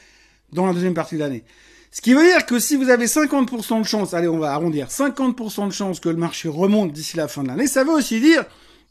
dans 0.53 0.67
la 0.67 0.73
deuxième 0.73 0.95
partie 0.95 1.17
de 1.17 1.21
l'année. 1.21 1.45
Ce 1.91 2.01
qui 2.01 2.15
veut 2.15 2.23
dire 2.23 2.47
que 2.47 2.59
si 2.59 2.77
vous 2.77 2.89
avez 2.89 3.05
50% 3.05 3.81
de 3.81 3.87
chance, 3.87 4.15
allez, 4.15 4.29
on 4.29 4.39
va 4.39 4.53
arrondir, 4.53 4.89
50% 4.89 5.69
de 5.69 5.73
chance 5.73 6.01
que 6.01 6.09
le 6.09 6.17
marché 6.17 6.49
remonte 6.49 6.93
d'ici 6.93 7.19
la 7.19 7.29
fin 7.29 7.43
de 7.43 7.49
l'année, 7.49 7.67
ça 7.67 7.85
veut 7.85 7.93
aussi 7.93 8.19
dire 8.19 8.45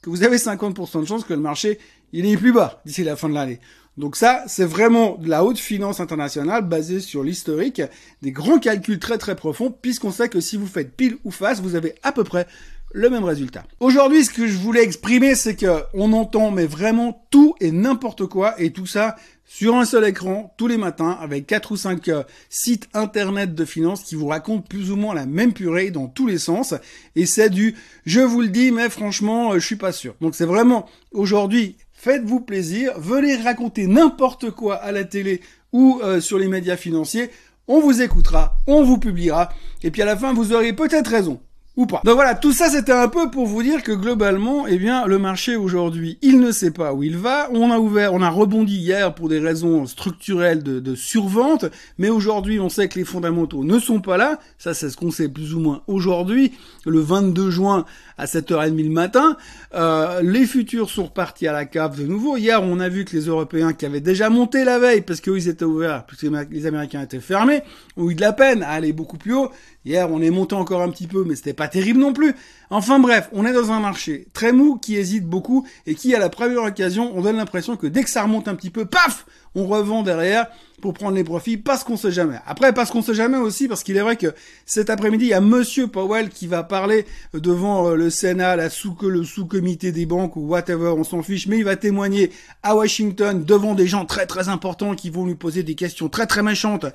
que 0.03 0.11
vous 0.11 0.23
avez 0.23 0.37
50% 0.37 1.01
de 1.01 1.05
chance 1.05 1.23
que 1.23 1.33
le 1.33 1.39
marché, 1.39 1.79
il 2.13 2.27
est 2.27 2.37
plus 2.37 2.53
bas 2.53 2.81
d'ici 2.85 3.03
la 3.03 3.15
fin 3.15 3.27
de 3.27 3.33
l'année. 3.33 3.59
Donc 3.97 4.15
ça, 4.15 4.43
c'est 4.47 4.65
vraiment 4.65 5.17
de 5.17 5.29
la 5.29 5.43
haute 5.43 5.57
finance 5.57 5.99
internationale 5.99 6.63
basée 6.63 6.99
sur 6.99 7.23
l'historique, 7.23 7.81
des 8.21 8.31
grands 8.31 8.59
calculs 8.59 8.99
très 8.99 9.17
très 9.17 9.35
profonds, 9.35 9.71
puisqu'on 9.71 10.11
sait 10.11 10.29
que 10.29 10.39
si 10.39 10.55
vous 10.55 10.67
faites 10.67 10.95
pile 10.95 11.17
ou 11.23 11.31
face, 11.31 11.59
vous 11.59 11.75
avez 11.75 11.95
à 12.03 12.11
peu 12.11 12.23
près 12.23 12.47
le 12.93 13.09
même 13.09 13.23
résultat. 13.23 13.63
Aujourd'hui, 13.79 14.25
ce 14.25 14.31
que 14.31 14.47
je 14.47 14.57
voulais 14.57 14.83
exprimer, 14.83 15.35
c'est 15.35 15.55
que 15.55 15.83
on 15.93 16.13
entend 16.13 16.51
mais 16.51 16.65
vraiment 16.65 17.25
tout 17.29 17.55
et 17.59 17.71
n'importe 17.71 18.25
quoi 18.25 18.59
et 18.59 18.71
tout 18.71 18.85
ça 18.85 19.15
sur 19.53 19.75
un 19.75 19.83
seul 19.83 20.05
écran 20.05 20.53
tous 20.57 20.67
les 20.67 20.77
matins 20.77 21.17
avec 21.19 21.45
quatre 21.45 21.73
ou 21.73 21.77
cinq 21.77 22.07
euh, 22.07 22.23
sites 22.49 22.87
internet 22.93 23.53
de 23.53 23.65
finance 23.65 24.03
qui 24.03 24.15
vous 24.15 24.27
racontent 24.27 24.65
plus 24.67 24.91
ou 24.91 24.95
moins 24.95 25.13
la 25.13 25.25
même 25.25 25.51
purée 25.51 25.91
dans 25.91 26.07
tous 26.07 26.25
les 26.25 26.37
sens 26.37 26.73
et 27.17 27.25
c'est 27.25 27.49
du 27.49 27.75
je 28.05 28.21
vous 28.21 28.39
le 28.39 28.47
dis 28.47 28.71
mais 28.71 28.89
franchement 28.89 29.51
euh, 29.51 29.59
je 29.59 29.65
suis 29.65 29.75
pas 29.75 29.91
sûr. 29.91 30.15
Donc 30.21 30.35
c'est 30.35 30.45
vraiment 30.45 30.87
aujourd'hui 31.11 31.75
faites-vous 31.91 32.39
plaisir, 32.39 32.97
venez 32.97 33.35
raconter 33.35 33.87
n'importe 33.87 34.51
quoi 34.51 34.75
à 34.75 34.93
la 34.93 35.03
télé 35.03 35.41
ou 35.73 35.99
euh, 36.01 36.21
sur 36.21 36.39
les 36.39 36.47
médias 36.47 36.77
financiers, 36.77 37.29
on 37.67 37.81
vous 37.81 38.01
écoutera, 38.01 38.55
on 38.67 38.83
vous 38.83 38.99
publiera 38.99 39.49
et 39.83 39.91
puis 39.91 40.01
à 40.01 40.05
la 40.05 40.15
fin 40.15 40.33
vous 40.33 40.53
aurez 40.53 40.71
peut-être 40.71 41.09
raison 41.09 41.41
Donc 41.77 42.15
voilà, 42.15 42.35
tout 42.35 42.51
ça 42.51 42.69
c'était 42.69 42.91
un 42.91 43.07
peu 43.07 43.31
pour 43.31 43.45
vous 43.47 43.63
dire 43.63 43.81
que 43.81 43.93
globalement, 43.93 44.67
eh 44.67 44.77
bien, 44.77 45.05
le 45.07 45.17
marché 45.17 45.55
aujourd'hui, 45.55 46.19
il 46.21 46.41
ne 46.41 46.51
sait 46.51 46.71
pas 46.71 46.93
où 46.93 47.01
il 47.01 47.17
va. 47.17 47.49
On 47.53 47.71
a 47.71 47.79
ouvert, 47.79 48.13
on 48.13 48.21
a 48.21 48.29
rebondi 48.29 48.75
hier 48.75 49.15
pour 49.15 49.29
des 49.29 49.39
raisons 49.39 49.85
structurelles 49.85 50.63
de, 50.63 50.81
de 50.81 50.95
survente, 50.95 51.65
mais 51.97 52.09
aujourd'hui, 52.09 52.59
on 52.59 52.67
sait 52.67 52.89
que 52.89 52.99
les 52.99 53.05
fondamentaux 53.05 53.63
ne 53.63 53.79
sont 53.79 54.01
pas 54.01 54.17
là. 54.17 54.37
Ça, 54.57 54.73
c'est 54.73 54.89
ce 54.89 54.97
qu'on 54.97 55.11
sait 55.11 55.29
plus 55.29 55.53
ou 55.53 55.61
moins 55.61 55.81
aujourd'hui, 55.87 56.51
le 56.85 56.99
22 56.99 57.49
juin 57.49 57.85
à 58.17 58.25
7h30 58.25 58.83
le 58.83 58.89
matin. 58.89 59.37
Euh, 59.73 60.21
les 60.21 60.45
futurs 60.45 60.89
sont 60.89 61.05
repartis 61.05 61.47
à 61.47 61.53
la 61.53 61.65
cave 61.65 61.99
de 61.99 62.05
nouveau. 62.05 62.35
Hier, 62.35 62.61
on 62.61 62.79
a 62.81 62.89
vu 62.89 63.05
que 63.05 63.15
les 63.15 63.27
Européens 63.27 63.71
qui 63.73 63.85
avaient 63.85 64.01
déjà 64.01 64.29
monté 64.29 64.65
la 64.65 64.77
veille 64.77 65.01
parce 65.01 65.21
qu'ils 65.21 65.47
étaient 65.47 65.65
ouverts, 65.65 66.05
puisque 66.05 66.27
les 66.51 66.65
Américains 66.65 67.01
étaient 67.01 67.21
fermés, 67.21 67.61
ont 67.95 68.09
eu 68.09 68.15
de 68.15 68.21
la 68.21 68.33
peine 68.33 68.61
à 68.61 68.69
aller 68.71 68.91
beaucoup 68.91 69.17
plus 69.17 69.33
haut. 69.33 69.51
Hier, 69.83 70.07
on 70.11 70.21
est 70.21 70.29
monté 70.29 70.53
encore 70.53 70.81
un 70.81 70.89
petit 70.89 71.07
peu, 71.07 71.23
mais 71.23 71.35
c'était 71.35 71.53
pas 71.53 71.67
terrible 71.67 71.99
non 71.99 72.13
plus. 72.13 72.35
Enfin 72.69 72.99
bref, 72.99 73.29
on 73.33 73.45
est 73.45 73.53
dans 73.53 73.71
un 73.71 73.79
marché 73.79 74.27
très 74.31 74.51
mou 74.51 74.77
qui 74.77 74.95
hésite 74.95 75.25
beaucoup 75.25 75.65
et 75.87 75.95
qui, 75.95 76.13
à 76.13 76.19
la 76.19 76.29
première 76.29 76.63
occasion, 76.63 77.11
on 77.15 77.21
donne 77.21 77.37
l'impression 77.37 77.77
que 77.77 77.87
dès 77.87 78.03
que 78.03 78.09
ça 78.09 78.23
remonte 78.23 78.47
un 78.47 78.55
petit 78.55 78.69
peu, 78.69 78.85
paf, 78.85 79.25
on 79.55 79.65
revend 79.65 80.03
derrière 80.03 80.47
pour 80.81 80.93
prendre 80.93 81.15
les 81.15 81.23
profits 81.23 81.57
parce 81.57 81.83
qu'on 81.83 81.95
sait 81.95 82.11
jamais. 82.11 82.37
Après, 82.45 82.73
parce 82.73 82.89
qu'on 82.89 83.01
sait 83.01 83.13
jamais 83.13 83.37
aussi, 83.37 83.67
parce 83.67 83.83
qu'il 83.83 83.95
est 83.95 84.01
vrai 84.01 84.17
que 84.17 84.33
cet 84.65 84.89
après-midi, 84.89 85.25
il 85.25 85.29
y 85.29 85.33
a 85.33 85.41
Monsieur 85.41 85.87
Powell 85.87 86.29
qui 86.29 86.47
va 86.47 86.63
parler 86.63 87.05
devant 87.33 87.89
euh, 87.89 87.95
le 87.95 88.09
Sénat, 88.09 88.69
sous 88.69 88.97
le 89.03 89.23
sous-comité 89.23 89.91
des 89.91 90.05
banques 90.05 90.35
ou 90.35 90.47
whatever, 90.47 90.93
on 90.97 91.03
s'en 91.03 91.21
fiche, 91.21 91.47
mais 91.47 91.59
il 91.59 91.63
va 91.63 91.75
témoigner 91.75 92.31
à 92.63 92.75
Washington 92.75 93.45
devant 93.45 93.75
des 93.75 93.87
gens 93.87 94.05
très 94.05 94.25
très 94.25 94.49
importants 94.49 94.95
qui 94.95 95.09
vont 95.09 95.25
lui 95.25 95.35
poser 95.35 95.63
des 95.63 95.75
questions 95.75 96.09
très 96.09 96.25
très 96.25 96.41
méchantes, 96.41 96.87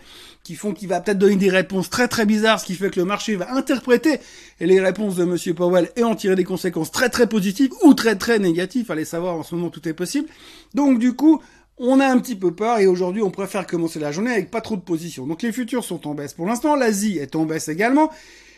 qui 0.43 0.57
font 0.57 0.75
qu'il 0.75 0.89
va 0.89 1.01
peut-être 1.01 1.19
donner 1.19 1.37
des 1.37 1.51
réponses 1.51 1.89
très 1.89 2.09
très 2.09 2.27
bizarres, 2.27 2.61
ce 2.61 2.67
qui 2.67 2.75
fait 2.75 2.91
que 2.91 2.99
le 2.99 3.07
marché 3.07 3.37
va 3.37 3.55
interpréter 3.55 4.19
les 4.61 4.81
réponses 4.81 5.15
de 5.15 5.25
Monsieur 5.25 5.55
Powell 5.55 5.91
et 5.97 6.03
en 6.03 6.17
tirer 6.17 6.35
des 6.35 6.45
conséquences 6.45 6.91
très 6.91 7.09
très 7.09 7.29
positives 7.29 7.71
ou 7.85 7.95
très 7.95 8.17
très 8.17 8.39
négatives. 8.39 8.91
Allez 8.91 9.05
savoir, 9.05 9.37
en 9.37 9.43
ce 9.45 9.55
moment 9.55 9.71
tout 9.71 9.89
est 9.89 9.93
possible. 9.93 10.29
Donc 10.75 10.99
du 10.99 11.15
coup, 11.15 11.41
on 11.79 12.01
a 12.01 12.07
un 12.07 12.19
petit 12.19 12.37
peu 12.37 12.55
peur 12.55 12.79
et 12.79 12.87
aujourd'hui 12.87 13.23
on 13.23 13.31
préfère 13.31 13.67
commencer 13.67 13.99
la 13.99 14.13
journée 14.13 14.33
avec 14.33 14.51
pas 14.51 14.61
trop 14.61 14.77
de 14.77 14.83
positions. 14.83 15.27
Donc 15.27 15.43
les 15.43 15.53
futurs 15.53 15.85
sont 15.85 16.07
en 16.07 16.15
baisse 16.15 16.35
pour 16.35 16.47
l'instant, 16.47 16.77
l'Asie 16.77 17.19
est 17.19 17.37
en 17.37 17.45
baisse 17.45 17.69
également. 17.69 18.11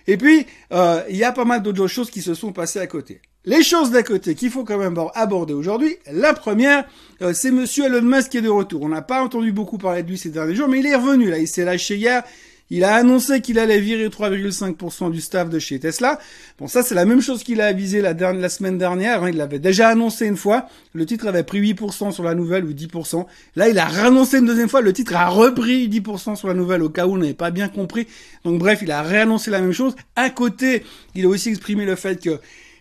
Et 0.08 0.16
puis, 0.16 0.46
euh, 0.72 1.02
il 1.10 1.16
y 1.16 1.24
a 1.24 1.32
pas 1.32 1.44
mal 1.44 1.62
d'autres 1.62 1.86
choses 1.86 2.10
qui 2.10 2.22
se 2.22 2.32
sont 2.32 2.50
passées 2.50 2.78
à 2.78 2.86
côté. 2.86 3.20
Les 3.44 3.62
choses 3.62 3.90
d'à 3.90 4.02
côté 4.02 4.34
qu'il 4.34 4.50
faut 4.50 4.64
quand 4.64 4.78
même 4.78 4.98
aborder 5.14 5.52
aujourd'hui, 5.52 5.96
la 6.10 6.32
première, 6.32 6.88
euh, 7.20 7.34
c'est 7.34 7.50
Monsieur 7.50 7.84
Elon 7.84 8.02
Musk 8.02 8.30
qui 8.30 8.38
est 8.38 8.42
de 8.42 8.48
retour. 8.48 8.82
On 8.82 8.88
n'a 8.88 9.02
pas 9.02 9.22
entendu 9.22 9.52
beaucoup 9.52 9.76
parler 9.76 10.02
de 10.02 10.08
lui 10.08 10.16
ces 10.16 10.30
derniers 10.30 10.54
jours, 10.54 10.68
mais 10.68 10.78
il 10.78 10.86
est 10.86 10.94
revenu 10.94 11.28
là. 11.28 11.38
Il 11.38 11.46
s'est 11.46 11.64
lâché 11.64 11.96
hier. 11.96 12.24
Il 12.70 12.84
a 12.84 12.94
annoncé 12.94 13.40
qu'il 13.40 13.58
allait 13.58 13.80
virer 13.80 14.08
3,5% 14.08 15.10
du 15.10 15.20
staff 15.20 15.48
de 15.48 15.58
chez 15.58 15.78
Tesla. 15.80 16.18
Bon, 16.58 16.66
ça 16.66 16.82
c'est 16.82 16.94
la 16.94 17.06
même 17.06 17.22
chose 17.22 17.42
qu'il 17.42 17.60
a 17.62 17.66
avisé 17.66 18.02
la, 18.02 18.48
semaine 18.48 18.76
dernière. 18.76 19.22
Hein. 19.22 19.30
Il 19.30 19.36
l'avait 19.36 19.58
déjà 19.58 19.88
annoncé 19.88 20.26
une 20.26 20.36
fois. 20.36 20.66
Le 20.92 21.06
titre 21.06 21.26
avait 21.28 21.44
pris 21.44 21.60
8% 21.60 22.12
sur 22.12 22.24
la 22.24 22.34
nouvelle 22.34 22.64
ou 22.64 22.72
10%. 22.72 23.26
Là, 23.56 23.68
il 23.68 23.78
a 23.78 23.86
réannoncé 23.86 24.38
une 24.38 24.46
deuxième 24.46 24.68
fois. 24.68 24.82
Le 24.82 24.92
titre 24.92 25.16
a 25.16 25.28
repris 25.28 25.88
10% 25.88 26.36
sur 26.36 26.48
la 26.48 26.54
nouvelle 26.54 26.82
au 26.82 26.90
cas 26.90 27.06
où 27.06 27.14
on 27.14 27.18
n'avait 27.18 27.32
pas 27.32 27.50
bien 27.50 27.68
compris. 27.68 28.06
Donc 28.44 28.58
bref, 28.58 28.80
il 28.82 28.90
a 28.90 29.02
réannoncé 29.02 29.50
la 29.50 29.60
même 29.60 29.72
chose. 29.72 29.96
À 30.14 30.28
côté, 30.28 30.84
il 31.14 31.24
a 31.24 31.28
aussi 31.28 31.48
exprimé 31.48 31.86
le 31.86 31.96
fait 31.96 32.22
que 32.22 32.38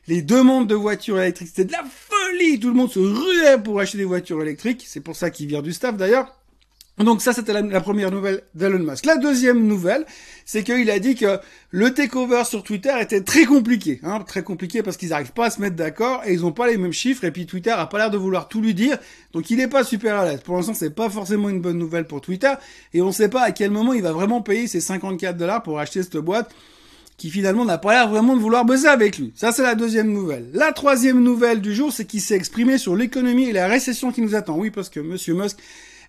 les 0.08 0.22
demandes 0.22 0.68
de 0.68 0.76
voitures 0.76 1.20
électriques, 1.20 1.50
c'était 1.50 1.66
de 1.66 1.72
la 1.74 1.84
folie. 1.84 2.60
Tout 2.60 2.70
le 2.70 2.74
monde 2.74 2.92
se 2.92 3.00
ruait 3.00 3.58
pour 3.64 3.80
acheter 3.80 3.98
des 3.98 4.06
voitures 4.06 4.42
électriques. 4.42 4.84
C'est 4.86 5.02
pour 5.02 5.16
ça 5.16 5.30
qu'il 5.30 5.48
vire 5.48 5.62
du 5.62 5.74
staff 5.74 5.96
d'ailleurs. 5.96 6.34
Donc 7.04 7.22
ça, 7.22 7.32
c'était 7.32 7.54
la, 7.54 7.82
première 7.82 8.10
nouvelle 8.10 8.42
d'Elon 8.56 8.80
Musk. 8.80 9.06
La 9.06 9.18
deuxième 9.18 9.68
nouvelle, 9.68 10.04
c'est 10.46 10.64
qu'il 10.64 10.90
a 10.90 10.98
dit 10.98 11.14
que 11.14 11.40
le 11.70 11.94
takeover 11.94 12.44
sur 12.44 12.64
Twitter 12.64 12.94
était 13.00 13.22
très 13.22 13.46
compliqué. 13.46 14.00
Hein, 14.02 14.22
très 14.26 14.42
compliqué 14.42 14.82
parce 14.82 14.98
qu'ils 14.98 15.10
n'arrivent 15.10 15.34
pas 15.34 15.46
à 15.46 15.50
se 15.52 15.62
mettre 15.62 15.76
d'accord 15.76 16.24
et 16.26 16.34
ils 16.34 16.42
n'ont 16.42 16.52
pas 16.52 16.68
les 16.68 16.78
mêmes 16.78 16.94
chiffres. 16.94 17.24
Et 17.24 17.32
puis 17.32 17.46
Twitter 17.46 17.70
a 17.70 17.86
pas 17.86 18.00
l'air 18.00 18.10
de 18.10 18.18
vouloir 18.18 18.48
tout 18.48 18.62
lui 18.62 18.74
dire. 18.74 18.98
Donc 19.34 19.52
il 19.52 19.58
n'est 19.58 19.68
pas 19.68 19.84
super 19.84 20.16
à 20.16 20.26
l'aise. 20.26 20.42
Pour 20.42 20.56
l'instant, 20.56 20.74
c'est 20.74 20.90
pas 20.90 21.08
forcément 21.10 21.50
une 21.50 21.62
bonne 21.62 21.78
nouvelle 21.78 22.08
pour 22.08 22.20
Twitter. 22.20 22.54
Et 22.96 23.02
on 23.02 23.08
ne 23.08 23.12
sait 23.12 23.30
pas 23.30 23.44
à 23.44 23.52
quel 23.52 23.70
moment 23.70 23.94
il 23.94 24.02
va 24.02 24.12
vraiment 24.12 24.42
payer 24.42 24.66
ses 24.66 24.82
54 24.82 25.38
dollars 25.38 25.62
pour 25.62 25.78
acheter 25.80 26.02
cette 26.02 26.18
boîte 26.18 26.52
qui 27.18 27.30
finalement 27.30 27.66
n'a 27.66 27.78
pas 27.78 27.94
l'air 27.94 28.10
vraiment 28.10 28.36
de 28.36 28.42
vouloir 28.42 28.66
bosser 28.66 28.88
avec 28.88 29.18
lui. 29.18 29.34
Ça, 29.36 29.52
c'est 29.52 29.64
la 29.64 29.76
deuxième 29.76 30.12
nouvelle. 30.12 30.50
La 30.54 30.72
troisième 30.72 31.22
nouvelle 31.22 31.62
du 31.62 31.74
jour, 31.74 31.92
c'est 31.92 32.06
qu'il 32.06 32.22
s'est 32.22 32.36
exprimé 32.36 32.78
sur 32.78 32.96
l'économie 32.96 33.50
et 33.50 33.54
la 33.54 33.68
récession 33.68 34.12
qui 34.12 34.22
nous 34.22 34.36
attend. 34.36 34.56
Oui, 34.58 34.70
parce 34.70 34.90
que 34.90 35.00
Monsieur 35.00 35.34
Musk 35.34 35.58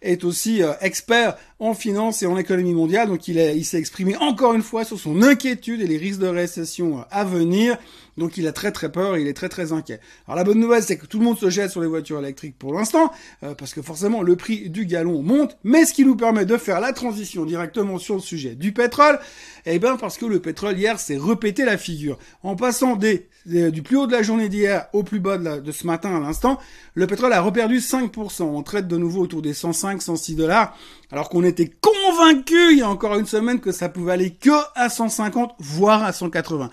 est 0.02 0.24
aussi 0.24 0.62
euh, 0.62 0.72
expert 0.80 1.36
en 1.58 1.74
finance 1.74 2.22
et 2.22 2.26
en 2.26 2.38
économie 2.38 2.74
mondiale, 2.74 3.08
donc 3.08 3.28
il, 3.28 3.38
il 3.38 3.64
s'est 3.64 3.78
exprimé 3.78 4.16
encore 4.16 4.54
une 4.54 4.62
fois 4.62 4.84
sur 4.84 4.98
son 4.98 5.22
inquiétude 5.22 5.80
et 5.80 5.86
les 5.86 5.96
risques 5.96 6.20
de 6.20 6.28
récession 6.28 6.98
euh, 6.98 7.02
à 7.10 7.24
venir. 7.24 7.76
Donc 8.18 8.36
il 8.36 8.46
a 8.46 8.52
très 8.52 8.72
très 8.72 8.90
peur, 8.90 9.16
il 9.16 9.28
est 9.28 9.32
très 9.32 9.48
très 9.48 9.72
inquiet. 9.72 10.00
Alors 10.26 10.36
la 10.36 10.44
bonne 10.44 10.58
nouvelle, 10.58 10.82
c'est 10.82 10.98
que 10.98 11.06
tout 11.06 11.18
le 11.18 11.24
monde 11.24 11.38
se 11.38 11.48
jette 11.48 11.70
sur 11.70 11.80
les 11.80 11.86
voitures 11.86 12.18
électriques 12.18 12.58
pour 12.58 12.74
l'instant, 12.74 13.12
euh, 13.44 13.54
parce 13.54 13.72
que 13.72 13.80
forcément 13.80 14.22
le 14.22 14.36
prix 14.36 14.68
du 14.68 14.86
gallon 14.86 15.22
monte, 15.22 15.56
mais 15.62 15.84
ce 15.84 15.92
qui 15.92 16.04
nous 16.04 16.16
permet 16.16 16.44
de 16.44 16.56
faire 16.56 16.80
la 16.80 16.92
transition 16.92 17.44
directement 17.44 17.98
sur 17.98 18.16
le 18.16 18.20
sujet 18.20 18.56
du 18.56 18.72
pétrole, 18.72 19.18
eh 19.66 19.78
bien 19.78 19.96
parce 19.96 20.18
que 20.18 20.26
le 20.26 20.40
pétrole 20.40 20.76
hier 20.76 20.98
s'est 20.98 21.16
repété 21.16 21.64
la 21.64 21.78
figure. 21.78 22.18
En 22.42 22.56
passant 22.56 22.96
des, 22.96 23.28
du 23.46 23.82
plus 23.82 23.96
haut 23.96 24.06
de 24.06 24.12
la 24.12 24.22
journée 24.22 24.48
d'hier 24.48 24.88
au 24.92 25.04
plus 25.04 25.20
bas 25.20 25.38
de, 25.38 25.60
de 25.60 25.72
ce 25.72 25.86
matin 25.86 26.16
à 26.16 26.20
l'instant, 26.20 26.58
le 26.94 27.06
pétrole 27.06 27.32
a 27.32 27.40
reperdu 27.40 27.78
5%. 27.78 28.42
On 28.42 28.62
traite 28.62 28.88
de 28.88 28.96
nouveau 28.96 29.22
autour 29.22 29.42
des 29.42 29.54
105, 29.54 30.02
106 30.02 30.34
dollars, 30.34 30.76
alors 31.12 31.28
qu'on 31.28 31.44
était 31.44 31.70
convaincu 31.80 32.72
il 32.72 32.78
y 32.78 32.82
a 32.82 32.88
encore 32.88 33.16
une 33.16 33.26
semaine 33.26 33.60
que 33.60 33.70
ça 33.70 33.88
pouvait 33.88 34.12
aller 34.12 34.30
que 34.30 34.50
à 34.74 34.88
150, 34.88 35.54
voire 35.60 36.02
à 36.02 36.12
180. 36.12 36.70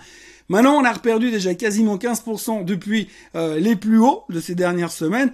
Maintenant, 0.48 0.74
on 0.74 0.84
a 0.84 0.92
reperdu 0.92 1.30
déjà 1.30 1.54
quasiment 1.54 1.96
15% 1.96 2.64
depuis 2.64 3.08
euh, 3.34 3.58
les 3.58 3.76
plus 3.76 3.98
hauts 3.98 4.24
de 4.28 4.40
ces 4.40 4.54
dernières 4.54 4.92
semaines. 4.92 5.32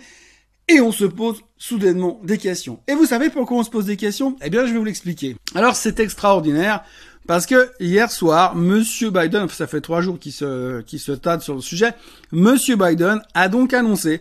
Et 0.69 0.81
on 0.81 0.93
se 0.93 1.05
pose 1.05 1.43
soudainement 1.59 2.21
des 2.23 2.39
questions. 2.39 2.81
Et 2.89 2.95
vous 2.95 3.05
savez 3.05 3.31
pourquoi 3.31 3.59
on 3.59 3.63
se 3.65 3.71
pose 3.71 3.87
des 3.87 3.97
questions? 3.97 4.37
Eh 4.43 4.49
bien, 4.49 4.65
je 4.65 4.73
vais 4.73 4.79
vous 4.79 4.85
l'expliquer. 4.85 5.37
Alors, 5.55 5.77
c'est 5.77 6.01
extraordinaire. 6.01 6.85
Parce 7.27 7.47
que 7.47 7.71
hier 7.79 8.11
soir, 8.11 8.57
Monsieur 8.57 9.11
Biden, 9.11 9.49
ça 9.49 9.67
fait 9.67 9.81
trois 9.81 10.01
jours 10.01 10.19
qu'il 10.19 10.33
se, 10.33 10.81
qu'il 10.83 10.99
se 10.99 11.13
tade 11.13 11.41
sur 11.41 11.55
le 11.55 11.61
sujet, 11.61 11.93
Monsieur 12.33 12.77
Biden 12.77 13.23
a 13.35 13.49
donc 13.49 13.75
annoncé 13.75 14.21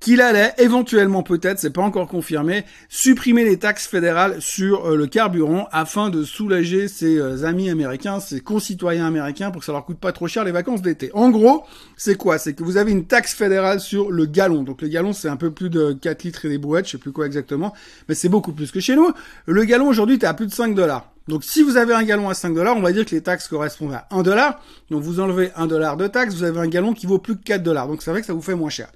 qu'il 0.00 0.22
allait 0.22 0.54
éventuellement 0.56 1.22
peut-être, 1.22 1.58
c'est 1.58 1.70
pas 1.70 1.82
encore 1.82 2.08
confirmé, 2.08 2.64
supprimer 2.88 3.44
les 3.44 3.58
taxes 3.58 3.86
fédérales 3.86 4.40
sur 4.40 4.86
euh, 4.86 4.96
le 4.96 5.06
carburant 5.06 5.68
afin 5.72 6.08
de 6.08 6.24
soulager 6.24 6.88
ses 6.88 7.18
euh, 7.18 7.44
amis 7.44 7.68
américains, 7.68 8.18
ses 8.18 8.40
concitoyens 8.40 9.06
américains 9.06 9.50
pour 9.50 9.60
que 9.60 9.66
ça 9.66 9.72
leur 9.72 9.84
coûte 9.84 9.98
pas 9.98 10.12
trop 10.12 10.26
cher 10.26 10.42
les 10.44 10.52
vacances 10.52 10.80
d'été. 10.80 11.10
En 11.12 11.28
gros, 11.28 11.64
c'est 11.98 12.14
quoi? 12.14 12.38
C'est 12.38 12.54
que 12.54 12.64
vous 12.64 12.78
avez 12.78 12.92
une 12.92 13.04
taxe 13.04 13.34
fédérale 13.34 13.78
sur 13.78 14.10
le 14.10 14.24
gallon. 14.24 14.62
Donc 14.62 14.80
le 14.80 14.88
gallon 14.88 15.12
c'est 15.12 15.28
un 15.28 15.36
peu 15.36 15.50
plus 15.50 15.68
de 15.68 15.92
4 15.92 16.24
litres 16.24 16.46
et 16.46 16.48
des 16.48 16.58
brouettes, 16.58 16.86
je 16.86 16.92
sais 16.92 16.98
plus 16.98 17.12
quoi 17.12 17.26
exactement, 17.26 17.74
mais 18.08 18.14
c'est 18.14 18.30
beaucoup 18.30 18.52
plus 18.52 18.70
que 18.70 18.80
chez 18.80 18.96
nous. 18.96 19.12
Le 19.44 19.64
gallon 19.64 19.86
aujourd'hui 19.86 20.18
t'es 20.18 20.26
à 20.26 20.32
plus 20.32 20.46
de 20.46 20.52
5 20.52 20.74
dollars. 20.74 21.12
Donc 21.28 21.44
si 21.44 21.62
vous 21.62 21.76
avez 21.76 21.92
un 21.92 22.04
gallon 22.04 22.30
à 22.30 22.34
5 22.34 22.54
dollars, 22.54 22.74
on 22.74 22.80
va 22.80 22.92
dire 22.92 23.04
que 23.04 23.14
les 23.14 23.20
taxes 23.20 23.48
correspondent 23.48 23.92
à 23.92 24.08
1 24.10 24.22
dollar. 24.22 24.62
Donc 24.90 25.02
vous 25.02 25.20
enlevez 25.20 25.50
1 25.56 25.66
dollar 25.66 25.98
de 25.98 26.06
taxes, 26.06 26.34
vous 26.34 26.44
avez 26.44 26.58
un 26.58 26.68
gallon 26.68 26.94
qui 26.94 27.04
vaut 27.04 27.18
plus 27.18 27.36
que 27.36 27.42
4 27.42 27.62
dollars. 27.62 27.86
Donc 27.86 28.00
c'est 28.00 28.10
vrai 28.10 28.22
que 28.22 28.26
ça 28.26 28.32
vous 28.32 28.40
fait 28.40 28.54
moins 28.54 28.70
cher. 28.70 28.88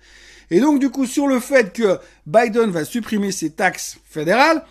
Et 0.50 0.60
donc 0.60 0.80
du 0.80 0.90
coup 0.90 1.06
sur 1.06 1.26
le 1.26 1.40
fait 1.40 1.72
que 1.72 1.98
Biden 2.26 2.70
va 2.70 2.84
supprimer 2.84 3.32
ses 3.32 3.50
taxes 3.50 3.98
fédérales, 4.04 4.64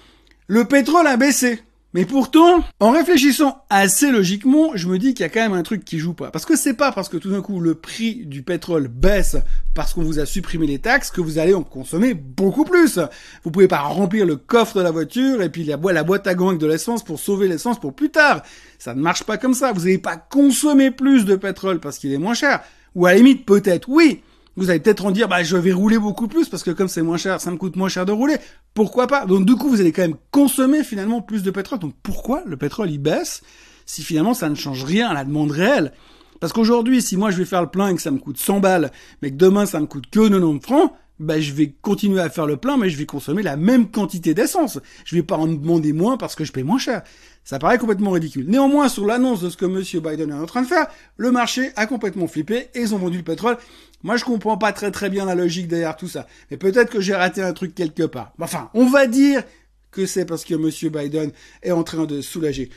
le 0.47 0.65
pétrole 0.65 1.07
a 1.07 1.17
baissé. 1.17 1.59
Mais 1.95 2.05
pourtant, 2.05 2.63
en 2.79 2.89
réfléchissant 2.89 3.63
assez 3.69 4.11
logiquement, 4.11 4.71
je 4.73 4.87
me 4.87 4.97
dis 4.97 5.13
qu'il 5.13 5.21
y 5.23 5.27
a 5.27 5.29
quand 5.29 5.41
même 5.41 5.53
un 5.53 5.61
truc 5.61 5.85
qui 5.85 5.99
joue 5.99 6.15
pas. 6.15 6.31
Parce 6.31 6.43
que 6.43 6.55
c'est 6.55 6.73
pas 6.73 6.91
parce 6.91 7.07
que 7.07 7.17
tout 7.17 7.29
d'un 7.29 7.41
coup 7.41 7.59
le 7.59 7.75
prix 7.75 8.25
du 8.25 8.41
pétrole 8.41 8.87
baisse 8.87 9.37
parce 9.75 9.93
qu'on 9.93 10.01
vous 10.01 10.19
a 10.19 10.25
supprimé 10.25 10.65
les 10.65 10.79
taxes 10.79 11.11
que 11.11 11.21
vous 11.21 11.37
allez 11.37 11.53
en 11.53 11.61
consommer 11.61 12.15
beaucoup 12.15 12.65
plus. 12.65 12.97
Vous 13.43 13.51
pouvez 13.51 13.67
pas 13.67 13.81
remplir 13.81 14.25
le 14.25 14.37
coffre 14.37 14.75
de 14.75 14.81
la 14.81 14.89
voiture 14.89 15.43
et 15.43 15.49
puis 15.49 15.63
la, 15.65 15.77
boîte, 15.77 16.25
à 16.25 16.33
gants 16.33 16.53
de 16.53 16.65
l'essence 16.65 17.03
pour 17.03 17.19
sauver 17.19 17.47
l'essence 17.47 17.79
pour 17.79 17.93
plus 17.93 18.09
tard. 18.09 18.41
Ça 18.79 18.95
ne 18.95 19.01
marche 19.01 19.23
pas 19.23 19.37
comme 19.37 19.53
ça. 19.53 19.71
Vous 19.71 19.81
n'allez 19.81 19.99
pas 19.99 20.17
consommer 20.17 20.89
plus 20.89 21.25
de 21.25 21.35
pétrole 21.35 21.79
parce 21.79 21.99
qu'il 21.99 22.11
est 22.11 22.17
moins 22.17 22.33
cher. 22.33 22.61
Ou 22.95 23.05
à 23.05 23.11
la 23.11 23.17
limite, 23.17 23.45
peut-être 23.45 23.87
oui. 23.87 24.23
Vous 24.55 24.69
allez 24.69 24.79
peut-être 24.79 25.05
en 25.05 25.11
dire, 25.11 25.27
bah, 25.27 25.43
je 25.43 25.57
vais 25.57 25.73
rouler 25.73 25.97
beaucoup 25.97 26.27
plus 26.27 26.47
parce 26.47 26.63
que 26.63 26.71
comme 26.71 26.87
c'est 26.87 27.01
moins 27.01 27.17
cher, 27.17 27.41
ça 27.41 27.49
me 27.49 27.57
coûte 27.57 27.75
moins 27.75 27.89
cher 27.89 28.05
de 28.05 28.11
rouler. 28.11 28.37
Pourquoi 28.73 29.07
pas? 29.07 29.25
Donc, 29.25 29.45
du 29.45 29.55
coup, 29.55 29.69
vous 29.69 29.81
allez 29.81 29.91
quand 29.91 30.03
même 30.03 30.17
consommer 30.31 30.83
finalement 30.83 31.21
plus 31.21 31.41
de 31.41 31.51
pétrole. 31.51 31.79
Donc, 31.79 31.95
pourquoi 32.03 32.43
le 32.45 32.55
pétrole, 32.57 32.91
il 32.91 32.99
baisse 32.99 33.41
si 33.85 34.03
finalement 34.03 34.33
ça 34.33 34.49
ne 34.49 34.55
change 34.55 34.83
rien 34.83 35.09
à 35.09 35.13
la 35.13 35.23
demande 35.23 35.51
réelle? 35.51 35.91
Parce 36.39 36.53
qu'aujourd'hui, 36.53 37.01
si 37.01 37.17
moi 37.17 37.31
je 37.31 37.37
vais 37.37 37.45
faire 37.45 37.61
le 37.61 37.69
plein 37.69 37.87
et 37.87 37.95
que 37.95 38.01
ça 38.01 38.11
me 38.11 38.19
coûte 38.19 38.37
100 38.37 38.59
balles, 38.59 38.91
mais 39.21 39.31
que 39.31 39.37
demain 39.37 39.65
ça 39.65 39.79
me 39.79 39.85
coûte 39.85 40.09
que 40.11 40.27
90 40.27 40.59
francs, 40.61 40.91
bah, 41.19 41.39
je 41.39 41.53
vais 41.53 41.73
continuer 41.81 42.19
à 42.19 42.29
faire 42.29 42.45
le 42.45 42.57
plein, 42.57 42.77
mais 42.77 42.89
je 42.89 42.97
vais 42.97 43.05
consommer 43.05 43.43
la 43.43 43.55
même 43.55 43.89
quantité 43.89 44.33
d'essence. 44.33 44.79
Je 45.05 45.15
vais 45.15 45.23
pas 45.23 45.37
en 45.37 45.47
demander 45.47 45.93
moins 45.93 46.17
parce 46.17 46.35
que 46.35 46.43
je 46.43 46.51
paye 46.51 46.63
moins 46.63 46.79
cher. 46.79 47.03
Ça 47.43 47.59
paraît 47.59 47.77
complètement 47.77 48.11
ridicule. 48.11 48.47
Néanmoins, 48.47 48.89
sur 48.89 49.05
l'annonce 49.05 49.41
de 49.41 49.49
ce 49.49 49.57
que 49.57 49.65
Monsieur 49.65 49.99
Biden 49.99 50.31
est 50.31 50.33
en 50.33 50.45
train 50.45 50.61
de 50.61 50.67
faire, 50.67 50.87
le 51.17 51.31
marché 51.31 51.71
a 51.75 51.85
complètement 51.85 52.27
flippé 52.27 52.69
et 52.73 52.81
ils 52.81 52.95
ont 52.95 52.97
vendu 52.97 53.17
le 53.17 53.23
pétrole. 53.23 53.57
Moi, 54.01 54.17
je 54.17 54.25
comprends 54.25 54.57
pas 54.57 54.73
très 54.73 54.91
très 54.91 55.09
bien 55.09 55.25
la 55.25 55.35
logique 55.35 55.67
derrière 55.67 55.95
tout 55.95 56.07
ça. 56.07 56.27
Mais 56.51 56.57
peut-être 56.57 56.89
que 56.89 57.01
j'ai 57.01 57.15
raté 57.15 57.41
un 57.41 57.53
truc 57.53 57.75
quelque 57.75 58.03
part. 58.03 58.33
Enfin, 58.39 58.69
on 58.73 58.85
va 58.85 59.07
dire 59.07 59.43
que 59.91 60.05
c'est 60.05 60.25
parce 60.25 60.43
que 60.43 60.55
Monsieur 60.55 60.89
Biden 60.89 61.31
est 61.61 61.71
en 61.71 61.83
train 61.83 62.05
de 62.05 62.21
soulager 62.21 62.69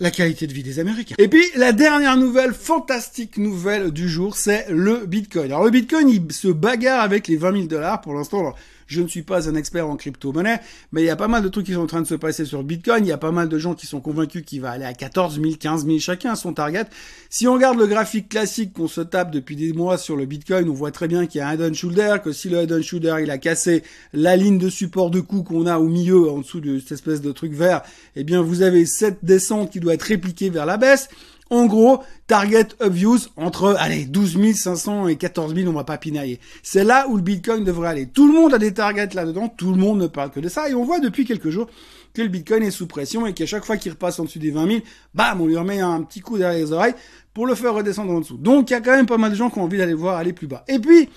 la 0.00 0.10
qualité 0.10 0.46
de 0.46 0.52
vie 0.52 0.62
des 0.62 0.78
Américains. 0.78 1.14
Et 1.18 1.28
puis 1.28 1.44
la 1.56 1.72
dernière 1.72 2.16
nouvelle, 2.16 2.52
fantastique 2.52 3.38
nouvelle 3.38 3.90
du 3.90 4.08
jour, 4.08 4.36
c'est 4.36 4.66
le 4.68 5.06
Bitcoin. 5.06 5.46
Alors 5.46 5.64
le 5.64 5.70
Bitcoin, 5.70 6.08
il 6.08 6.32
se 6.32 6.48
bagarre 6.48 7.00
avec 7.00 7.28
les 7.28 7.36
20 7.36 7.52
000 7.52 7.64
dollars 7.66 8.00
pour 8.00 8.14
l'instant. 8.14 8.54
Je 8.86 9.00
ne 9.00 9.08
suis 9.08 9.22
pas 9.22 9.48
un 9.48 9.54
expert 9.54 9.88
en 9.88 9.96
crypto-monnaie, 9.96 10.60
mais 10.92 11.02
il 11.02 11.06
y 11.06 11.10
a 11.10 11.16
pas 11.16 11.28
mal 11.28 11.42
de 11.42 11.48
trucs 11.48 11.66
qui 11.66 11.72
sont 11.72 11.80
en 11.80 11.86
train 11.86 12.02
de 12.02 12.06
se 12.06 12.14
passer 12.14 12.44
sur 12.44 12.62
Bitcoin. 12.62 13.04
Il 13.04 13.08
y 13.08 13.12
a 13.12 13.18
pas 13.18 13.32
mal 13.32 13.48
de 13.48 13.58
gens 13.58 13.74
qui 13.74 13.86
sont 13.86 14.00
convaincus 14.00 14.42
qu'il 14.44 14.60
va 14.60 14.70
aller 14.70 14.84
à 14.84 14.92
14 14.92 15.40
000, 15.40 15.56
15 15.58 15.86
000 15.86 15.98
chacun 15.98 16.32
à 16.32 16.36
son 16.36 16.52
target. 16.52 16.84
Si 17.30 17.48
on 17.48 17.54
regarde 17.54 17.78
le 17.78 17.86
graphique 17.86 18.28
classique 18.28 18.72
qu'on 18.72 18.88
se 18.88 19.00
tape 19.00 19.30
depuis 19.30 19.56
des 19.56 19.72
mois 19.72 19.98
sur 19.98 20.16
le 20.16 20.26
Bitcoin, 20.26 20.68
on 20.68 20.74
voit 20.74 20.90
très 20.90 21.08
bien 21.08 21.26
qu'il 21.26 21.38
y 21.38 21.42
a 21.42 21.48
un 21.48 21.58
head 21.58 21.74
shoulder, 21.74 22.16
que 22.22 22.32
si 22.32 22.48
le 22.48 22.58
head 22.58 22.82
shoulder 22.82 23.16
il 23.22 23.30
a 23.30 23.38
cassé 23.38 23.82
la 24.12 24.36
ligne 24.36 24.58
de 24.58 24.68
support 24.68 25.10
de 25.10 25.20
coup 25.20 25.42
qu'on 25.42 25.66
a 25.66 25.78
au 25.78 25.88
milieu, 25.88 26.30
en 26.30 26.38
dessous 26.38 26.60
de 26.60 26.78
cette 26.78 26.92
espèce 26.92 27.20
de 27.20 27.32
truc 27.32 27.52
vert, 27.52 27.82
eh 28.16 28.24
bien 28.24 28.42
vous 28.42 28.62
avez 28.62 28.86
cette 28.86 29.24
descente 29.24 29.70
qui 29.70 29.80
doit 29.80 29.94
être 29.94 30.02
répliquée 30.02 30.50
vers 30.50 30.66
la 30.66 30.76
baisse. 30.76 31.08
En 31.50 31.66
gros, 31.66 32.02
target 32.26 32.68
of 32.80 32.92
views 32.92 33.18
entre, 33.36 33.76
allez, 33.78 34.06
12 34.06 34.54
500 34.54 35.08
et 35.08 35.16
14 35.16 35.54
000, 35.54 35.68
on 35.68 35.74
va 35.74 35.84
pas 35.84 35.98
pinailler. 35.98 36.40
C'est 36.62 36.84
là 36.84 37.06
où 37.08 37.16
le 37.16 37.22
Bitcoin 37.22 37.64
devrait 37.64 37.88
aller. 37.88 38.06
Tout 38.06 38.26
le 38.26 38.32
monde 38.32 38.54
a 38.54 38.58
des 38.58 38.72
targets 38.72 39.14
là-dedans, 39.14 39.48
tout 39.48 39.70
le 39.70 39.76
monde 39.76 40.00
ne 40.00 40.06
parle 40.06 40.30
que 40.30 40.40
de 40.40 40.48
ça, 40.48 40.68
et 40.68 40.74
on 40.74 40.84
voit 40.84 41.00
depuis 41.00 41.24
quelques 41.24 41.50
jours 41.50 41.68
que 42.14 42.22
le 42.22 42.28
Bitcoin 42.28 42.62
est 42.62 42.70
sous 42.70 42.86
pression 42.86 43.26
et 43.26 43.34
qu'à 43.34 43.44
chaque 43.44 43.64
fois 43.64 43.76
qu'il 43.76 43.92
repasse 43.92 44.18
en 44.20 44.24
dessus 44.24 44.38
des 44.38 44.52
20 44.52 44.66
000, 44.68 44.80
bam, 45.14 45.40
on 45.40 45.46
lui 45.46 45.56
remet 45.56 45.80
un 45.80 46.02
petit 46.02 46.20
coup 46.20 46.38
derrière 46.38 46.64
les 46.64 46.72
oreilles 46.72 46.94
pour 47.34 47.46
le 47.46 47.54
faire 47.56 47.74
redescendre 47.74 48.12
en 48.12 48.20
dessous. 48.20 48.36
Donc 48.36 48.70
il 48.70 48.72
y 48.72 48.76
a 48.76 48.80
quand 48.80 48.92
même 48.92 49.06
pas 49.06 49.18
mal 49.18 49.32
de 49.32 49.36
gens 49.36 49.50
qui 49.50 49.58
ont 49.58 49.64
envie 49.64 49.78
d'aller 49.78 49.94
voir 49.94 50.16
aller 50.16 50.32
plus 50.32 50.46
bas. 50.46 50.64
Et 50.68 50.78
puis, 50.78 51.08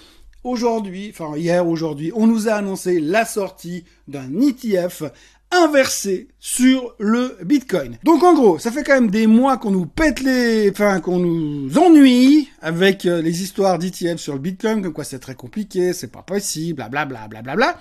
aujourd'hui, 0.43 1.12
enfin 1.13 1.38
hier, 1.38 1.67
aujourd'hui, 1.67 2.12
on 2.15 2.25
nous 2.25 2.50
a 2.50 2.53
annoncé 2.53 3.00
la 3.00 3.25
sortie 3.25 3.86
d'un 4.07 4.41
ETF 4.41 5.03
inversé 5.51 6.27
sur 6.39 6.96
le 7.00 7.38
Bitcoin. 7.44 7.98
Donc 8.04 8.24
en 8.24 8.34
gros, 8.34 8.60
ça 8.60 8.72
fait 8.72 8.84
quand 8.84 8.94
même 8.94 9.10
des 9.10 9.27
mois 9.27 9.58
qu'on 9.58 9.72
nous 9.72 9.86
pète 9.86 10.22
les, 10.22 10.70
enfin 10.70 11.00
qu'on 11.00 11.20
nous 11.20 11.77
ennuie 11.77 12.50
avec 12.62 13.06
euh, 13.06 13.22
les 13.22 13.42
histoires 13.42 13.80
d'ETF 13.80 14.18
sur 14.18 14.34
le 14.34 14.39
Bitcoin, 14.39 14.82
comme 14.82 14.94
quoi 14.94 15.04
c'est 15.04 15.20
très 15.20 15.36
compliqué, 15.36 15.94
c'est 15.94 16.12
pas 16.12 16.22
possible, 16.22 16.77
blablabla, 16.77 17.27
blablabla. 17.27 17.56
Bla, 17.56 17.74
bla. 17.74 17.80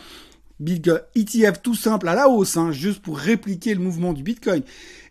Big 0.58 0.90
ETF 1.14 1.60
tout 1.62 1.74
simple 1.74 2.08
à 2.08 2.14
la 2.14 2.28
hausse, 2.28 2.56
hein, 2.56 2.72
juste 2.72 3.00
pour 3.00 3.18
répliquer 3.18 3.74
le 3.74 3.80
mouvement 3.80 4.14
du 4.14 4.22
Bitcoin. 4.22 4.62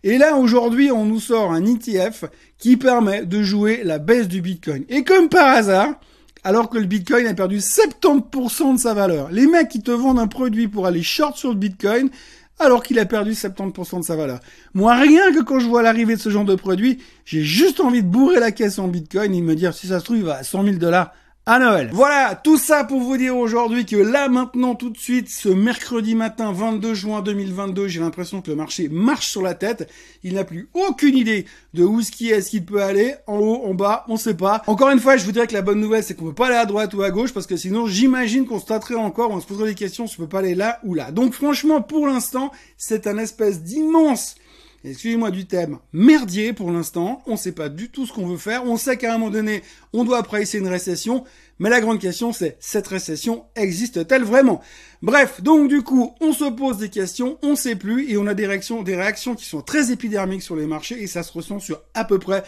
Et 0.02 0.18
là, 0.18 0.36
aujourd'hui, 0.36 0.90
on 0.90 1.04
nous 1.04 1.20
sort 1.20 1.52
un 1.52 1.64
ETF 1.64 2.24
qui 2.58 2.76
permet 2.76 3.24
de 3.24 3.42
jouer 3.42 3.82
la 3.84 3.98
baisse 3.98 4.26
du 4.26 4.40
Bitcoin. 4.40 4.84
Et 4.88 5.04
comme 5.04 5.28
par 5.28 5.46
hasard, 5.46 6.00
alors 6.42 6.68
que 6.68 6.78
le 6.78 6.86
Bitcoin 6.86 7.26
a 7.26 7.34
perdu 7.34 7.58
70% 7.58 8.74
de 8.74 8.78
sa 8.80 8.94
valeur, 8.94 9.30
les 9.30 9.46
mecs 9.46 9.68
qui 9.68 9.82
te 9.82 9.90
vendent 9.90 10.18
un 10.18 10.26
produit 10.26 10.66
pour 10.66 10.86
aller 10.86 11.02
short 11.02 11.36
sur 11.36 11.50
le 11.50 11.56
Bitcoin, 11.56 12.10
alors 12.58 12.82
qu'il 12.82 12.98
a 12.98 13.04
perdu 13.04 13.32
70% 13.32 14.00
de 14.00 14.04
sa 14.04 14.16
valeur. 14.16 14.40
Moi, 14.74 14.94
rien 14.94 15.32
que 15.32 15.42
quand 15.42 15.58
je 15.58 15.66
vois 15.66 15.82
l'arrivée 15.82 16.16
de 16.16 16.20
ce 16.20 16.30
genre 16.30 16.44
de 16.44 16.54
produit, 16.54 16.98
j'ai 17.24 17.42
juste 17.42 17.80
envie 17.80 18.02
de 18.02 18.08
bourrer 18.08 18.40
la 18.40 18.52
caisse 18.52 18.78
en 18.78 18.88
Bitcoin 18.88 19.34
et 19.34 19.40
me 19.42 19.54
dire, 19.54 19.74
si 19.74 19.88
ça 19.88 20.00
se 20.00 20.04
trouve, 20.04 20.18
il 20.18 20.24
va 20.24 20.36
à 20.36 20.42
100 20.42 20.64
000 20.64 20.76
dollars 20.76 21.12
à 21.48 21.60
Noël. 21.60 21.90
Voilà, 21.92 22.34
tout 22.34 22.58
ça 22.58 22.82
pour 22.82 22.98
vous 22.98 23.16
dire 23.16 23.36
aujourd'hui 23.36 23.86
que 23.86 23.94
là 23.94 24.28
maintenant 24.28 24.74
tout 24.74 24.90
de 24.90 24.98
suite, 24.98 25.30
ce 25.30 25.48
mercredi 25.48 26.16
matin 26.16 26.50
22 26.50 26.92
juin 26.92 27.22
2022, 27.22 27.86
j'ai 27.86 28.00
l'impression 28.00 28.42
que 28.42 28.50
le 28.50 28.56
marché 28.56 28.88
marche 28.88 29.28
sur 29.28 29.42
la 29.42 29.54
tête. 29.54 29.88
Il 30.24 30.34
n'a 30.34 30.42
plus 30.42 30.68
aucune 30.74 31.16
idée 31.16 31.46
de 31.72 31.84
où 31.84 32.02
ce 32.02 32.10
qui 32.10 32.30
est, 32.30 32.40
ce 32.40 32.50
qu'il 32.50 32.64
peut 32.64 32.82
aller, 32.82 33.14
en 33.28 33.38
haut, 33.38 33.62
en 33.64 33.74
bas, 33.74 34.04
on 34.08 34.16
sait 34.16 34.34
pas. 34.34 34.64
Encore 34.66 34.90
une 34.90 34.98
fois, 34.98 35.16
je 35.16 35.24
vous 35.24 35.30
dirais 35.30 35.46
que 35.46 35.54
la 35.54 35.62
bonne 35.62 35.78
nouvelle, 35.78 36.02
c'est 36.02 36.14
qu'on 36.14 36.24
peut 36.24 36.34
pas 36.34 36.48
aller 36.48 36.56
à 36.56 36.66
droite 36.66 36.92
ou 36.94 37.02
à 37.02 37.12
gauche 37.12 37.32
parce 37.32 37.46
que 37.46 37.56
sinon, 37.56 37.86
j'imagine 37.86 38.44
qu'on 38.44 38.58
se 38.58 38.66
tâterait 38.66 38.96
encore, 38.96 39.30
on 39.30 39.40
se 39.40 39.46
poserait 39.46 39.68
des 39.68 39.76
questions, 39.76 40.08
si 40.08 40.18
on 40.18 40.24
peut 40.24 40.28
pas 40.28 40.40
aller 40.40 40.56
là 40.56 40.80
ou 40.82 40.94
là. 40.94 41.12
Donc 41.12 41.32
franchement, 41.32 41.80
pour 41.80 42.08
l'instant, 42.08 42.50
c'est 42.76 43.06
un 43.06 43.18
espèce 43.18 43.62
d'immense 43.62 44.34
excusez-moi 44.90 45.30
du 45.30 45.46
thème, 45.46 45.78
merdier 45.92 46.52
pour 46.52 46.70
l'instant. 46.70 47.22
On 47.26 47.32
ne 47.32 47.36
sait 47.36 47.52
pas 47.52 47.68
du 47.68 47.90
tout 47.90 48.06
ce 48.06 48.12
qu'on 48.12 48.26
veut 48.26 48.36
faire. 48.36 48.64
On 48.64 48.76
sait 48.76 48.96
qu'à 48.96 49.14
un 49.14 49.18
moment 49.18 49.30
donné, 49.30 49.62
on 49.92 50.04
doit 50.04 50.18
apprécier 50.18 50.60
une 50.60 50.68
récession. 50.68 51.24
Mais 51.58 51.70
la 51.70 51.80
grande 51.80 52.00
question, 52.00 52.32
c'est 52.32 52.56
cette 52.60 52.86
récession 52.86 53.44
existe-t-elle 53.54 54.24
vraiment? 54.24 54.60
Bref, 55.02 55.42
donc 55.42 55.68
du 55.68 55.82
coup, 55.82 56.14
on 56.20 56.32
se 56.32 56.44
pose 56.44 56.78
des 56.78 56.90
questions, 56.90 57.38
on 57.42 57.56
sait 57.56 57.76
plus, 57.76 58.10
et 58.10 58.16
on 58.16 58.26
a 58.26 58.34
des 58.34 58.46
réactions, 58.46 58.82
des 58.82 58.96
réactions 58.96 59.34
qui 59.34 59.46
sont 59.46 59.62
très 59.62 59.90
épidermiques 59.90 60.42
sur 60.42 60.56
les 60.56 60.66
marchés, 60.66 61.02
et 61.02 61.06
ça 61.06 61.22
se 61.22 61.32
ressent 61.32 61.58
sur 61.58 61.82
à 61.94 62.04
peu 62.04 62.18
près 62.18 62.42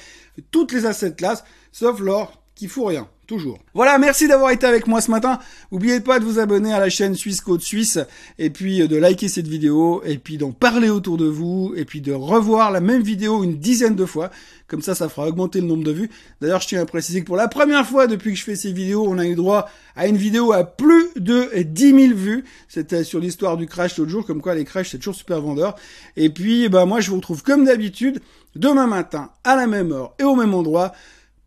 toutes 0.51 0.73
les 0.73 0.85
assets 0.85 1.15
classes, 1.15 1.45
sauf 1.73 2.01
l'or 2.01 2.38
qui 2.59 2.67
fout 2.67 2.89
rien 2.89 3.09
toujours. 3.29 3.59
Voilà, 3.75 3.99
merci 3.99 4.27
d'avoir 4.27 4.51
été 4.51 4.67
avec 4.67 4.87
moi 4.87 5.01
ce 5.01 5.11
matin. 5.11 5.39
N'oubliez 5.71 6.01
pas 6.01 6.19
de 6.19 6.25
vous 6.25 6.39
abonner 6.41 6.73
à 6.73 6.81
la 6.81 6.89
chaîne 6.89 7.15
Suisse 7.15 7.43
Côte 7.43 7.61
Suisse, 7.61 7.99
et 8.39 8.51
puis 8.51 8.83
euh, 8.83 8.89
de 8.89 8.97
liker 8.97 9.29
cette 9.29 9.47
vidéo, 9.47 10.03
et 10.05 10.17
puis 10.17 10.39
d'en 10.39 10.51
parler 10.51 10.89
autour 10.89 11.19
de 11.19 11.27
vous, 11.27 11.75
et 11.77 11.85
puis 11.85 12.01
de 12.01 12.13
revoir 12.13 12.71
la 12.71 12.81
même 12.81 13.03
vidéo 13.03 13.45
une 13.45 13.59
dizaine 13.59 13.95
de 13.95 14.07
fois. 14.07 14.31
Comme 14.67 14.83
ça, 14.83 14.95
ça 14.95 15.09
fera 15.09 15.29
augmenter 15.29 15.61
le 15.61 15.67
nombre 15.67 15.85
de 15.85 15.93
vues. 15.93 16.11
D'ailleurs, 16.41 16.61
je 16.63 16.69
tiens 16.69 16.83
à 16.83 16.87
préciser 16.87 17.21
que 17.21 17.27
pour 17.27 17.37
la 17.37 17.49
première 17.49 17.87
fois 17.87 18.07
depuis 18.07 18.33
que 18.33 18.39
je 18.39 18.45
fais 18.45 18.57
ces 18.57 18.73
vidéos, 18.73 19.07
on 19.07 19.19
a 19.19 19.27
eu 19.27 19.35
droit 19.35 19.69
à 19.95 20.09
une 20.09 20.17
vidéo 20.17 20.53
à 20.53 20.65
plus 20.65 21.09
de 21.17 21.51
10 21.63 22.09
000 22.09 22.15
vues. 22.15 22.45
C'était 22.67 23.05
sur 23.05 23.21
l'histoire 23.21 23.57
du 23.57 23.67
crash 23.67 23.99
l'autre 23.99 24.11
jour, 24.11 24.27
comme 24.27 24.41
quoi 24.41 24.55
les 24.55 24.65
crashs, 24.65 24.91
c'est 24.91 24.99
toujours 24.99 25.15
super 25.15 25.41
vendeur. 25.41 25.77
Et 26.17 26.31
puis, 26.31 26.69
bah, 26.71 26.87
moi, 26.87 27.01
je 27.01 27.11
vous 27.11 27.17
retrouve 27.17 27.43
comme 27.43 27.67
d'habitude, 27.67 28.21
demain 28.57 28.87
matin, 28.87 29.31
à 29.45 29.55
la 29.55 29.67
même 29.67 29.93
heure 29.93 30.15
et 30.19 30.25
au 30.25 30.35
même 30.35 30.55
endroit, 30.55 30.93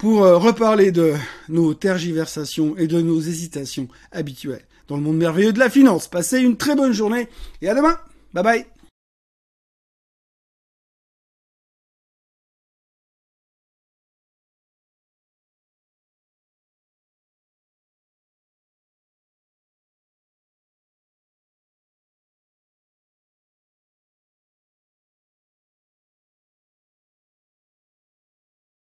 pour 0.01 0.23
euh, 0.23 0.39
reparler 0.39 0.91
de 0.91 1.13
nos 1.47 1.75
tergiversations 1.75 2.75
et 2.75 2.87
de 2.87 2.99
nos 3.01 3.21
hésitations 3.21 3.87
habituelles 4.11 4.65
dans 4.87 4.95
le 4.95 5.03
monde 5.03 5.17
merveilleux 5.17 5.53
de 5.53 5.59
la 5.59 5.69
finance. 5.69 6.07
Passez 6.07 6.39
une 6.39 6.57
très 6.57 6.75
bonne 6.75 6.91
journée 6.91 7.27
et 7.61 7.69
à 7.69 7.75
demain. 7.75 7.99
Bye 8.33 8.43
bye. 8.43 8.65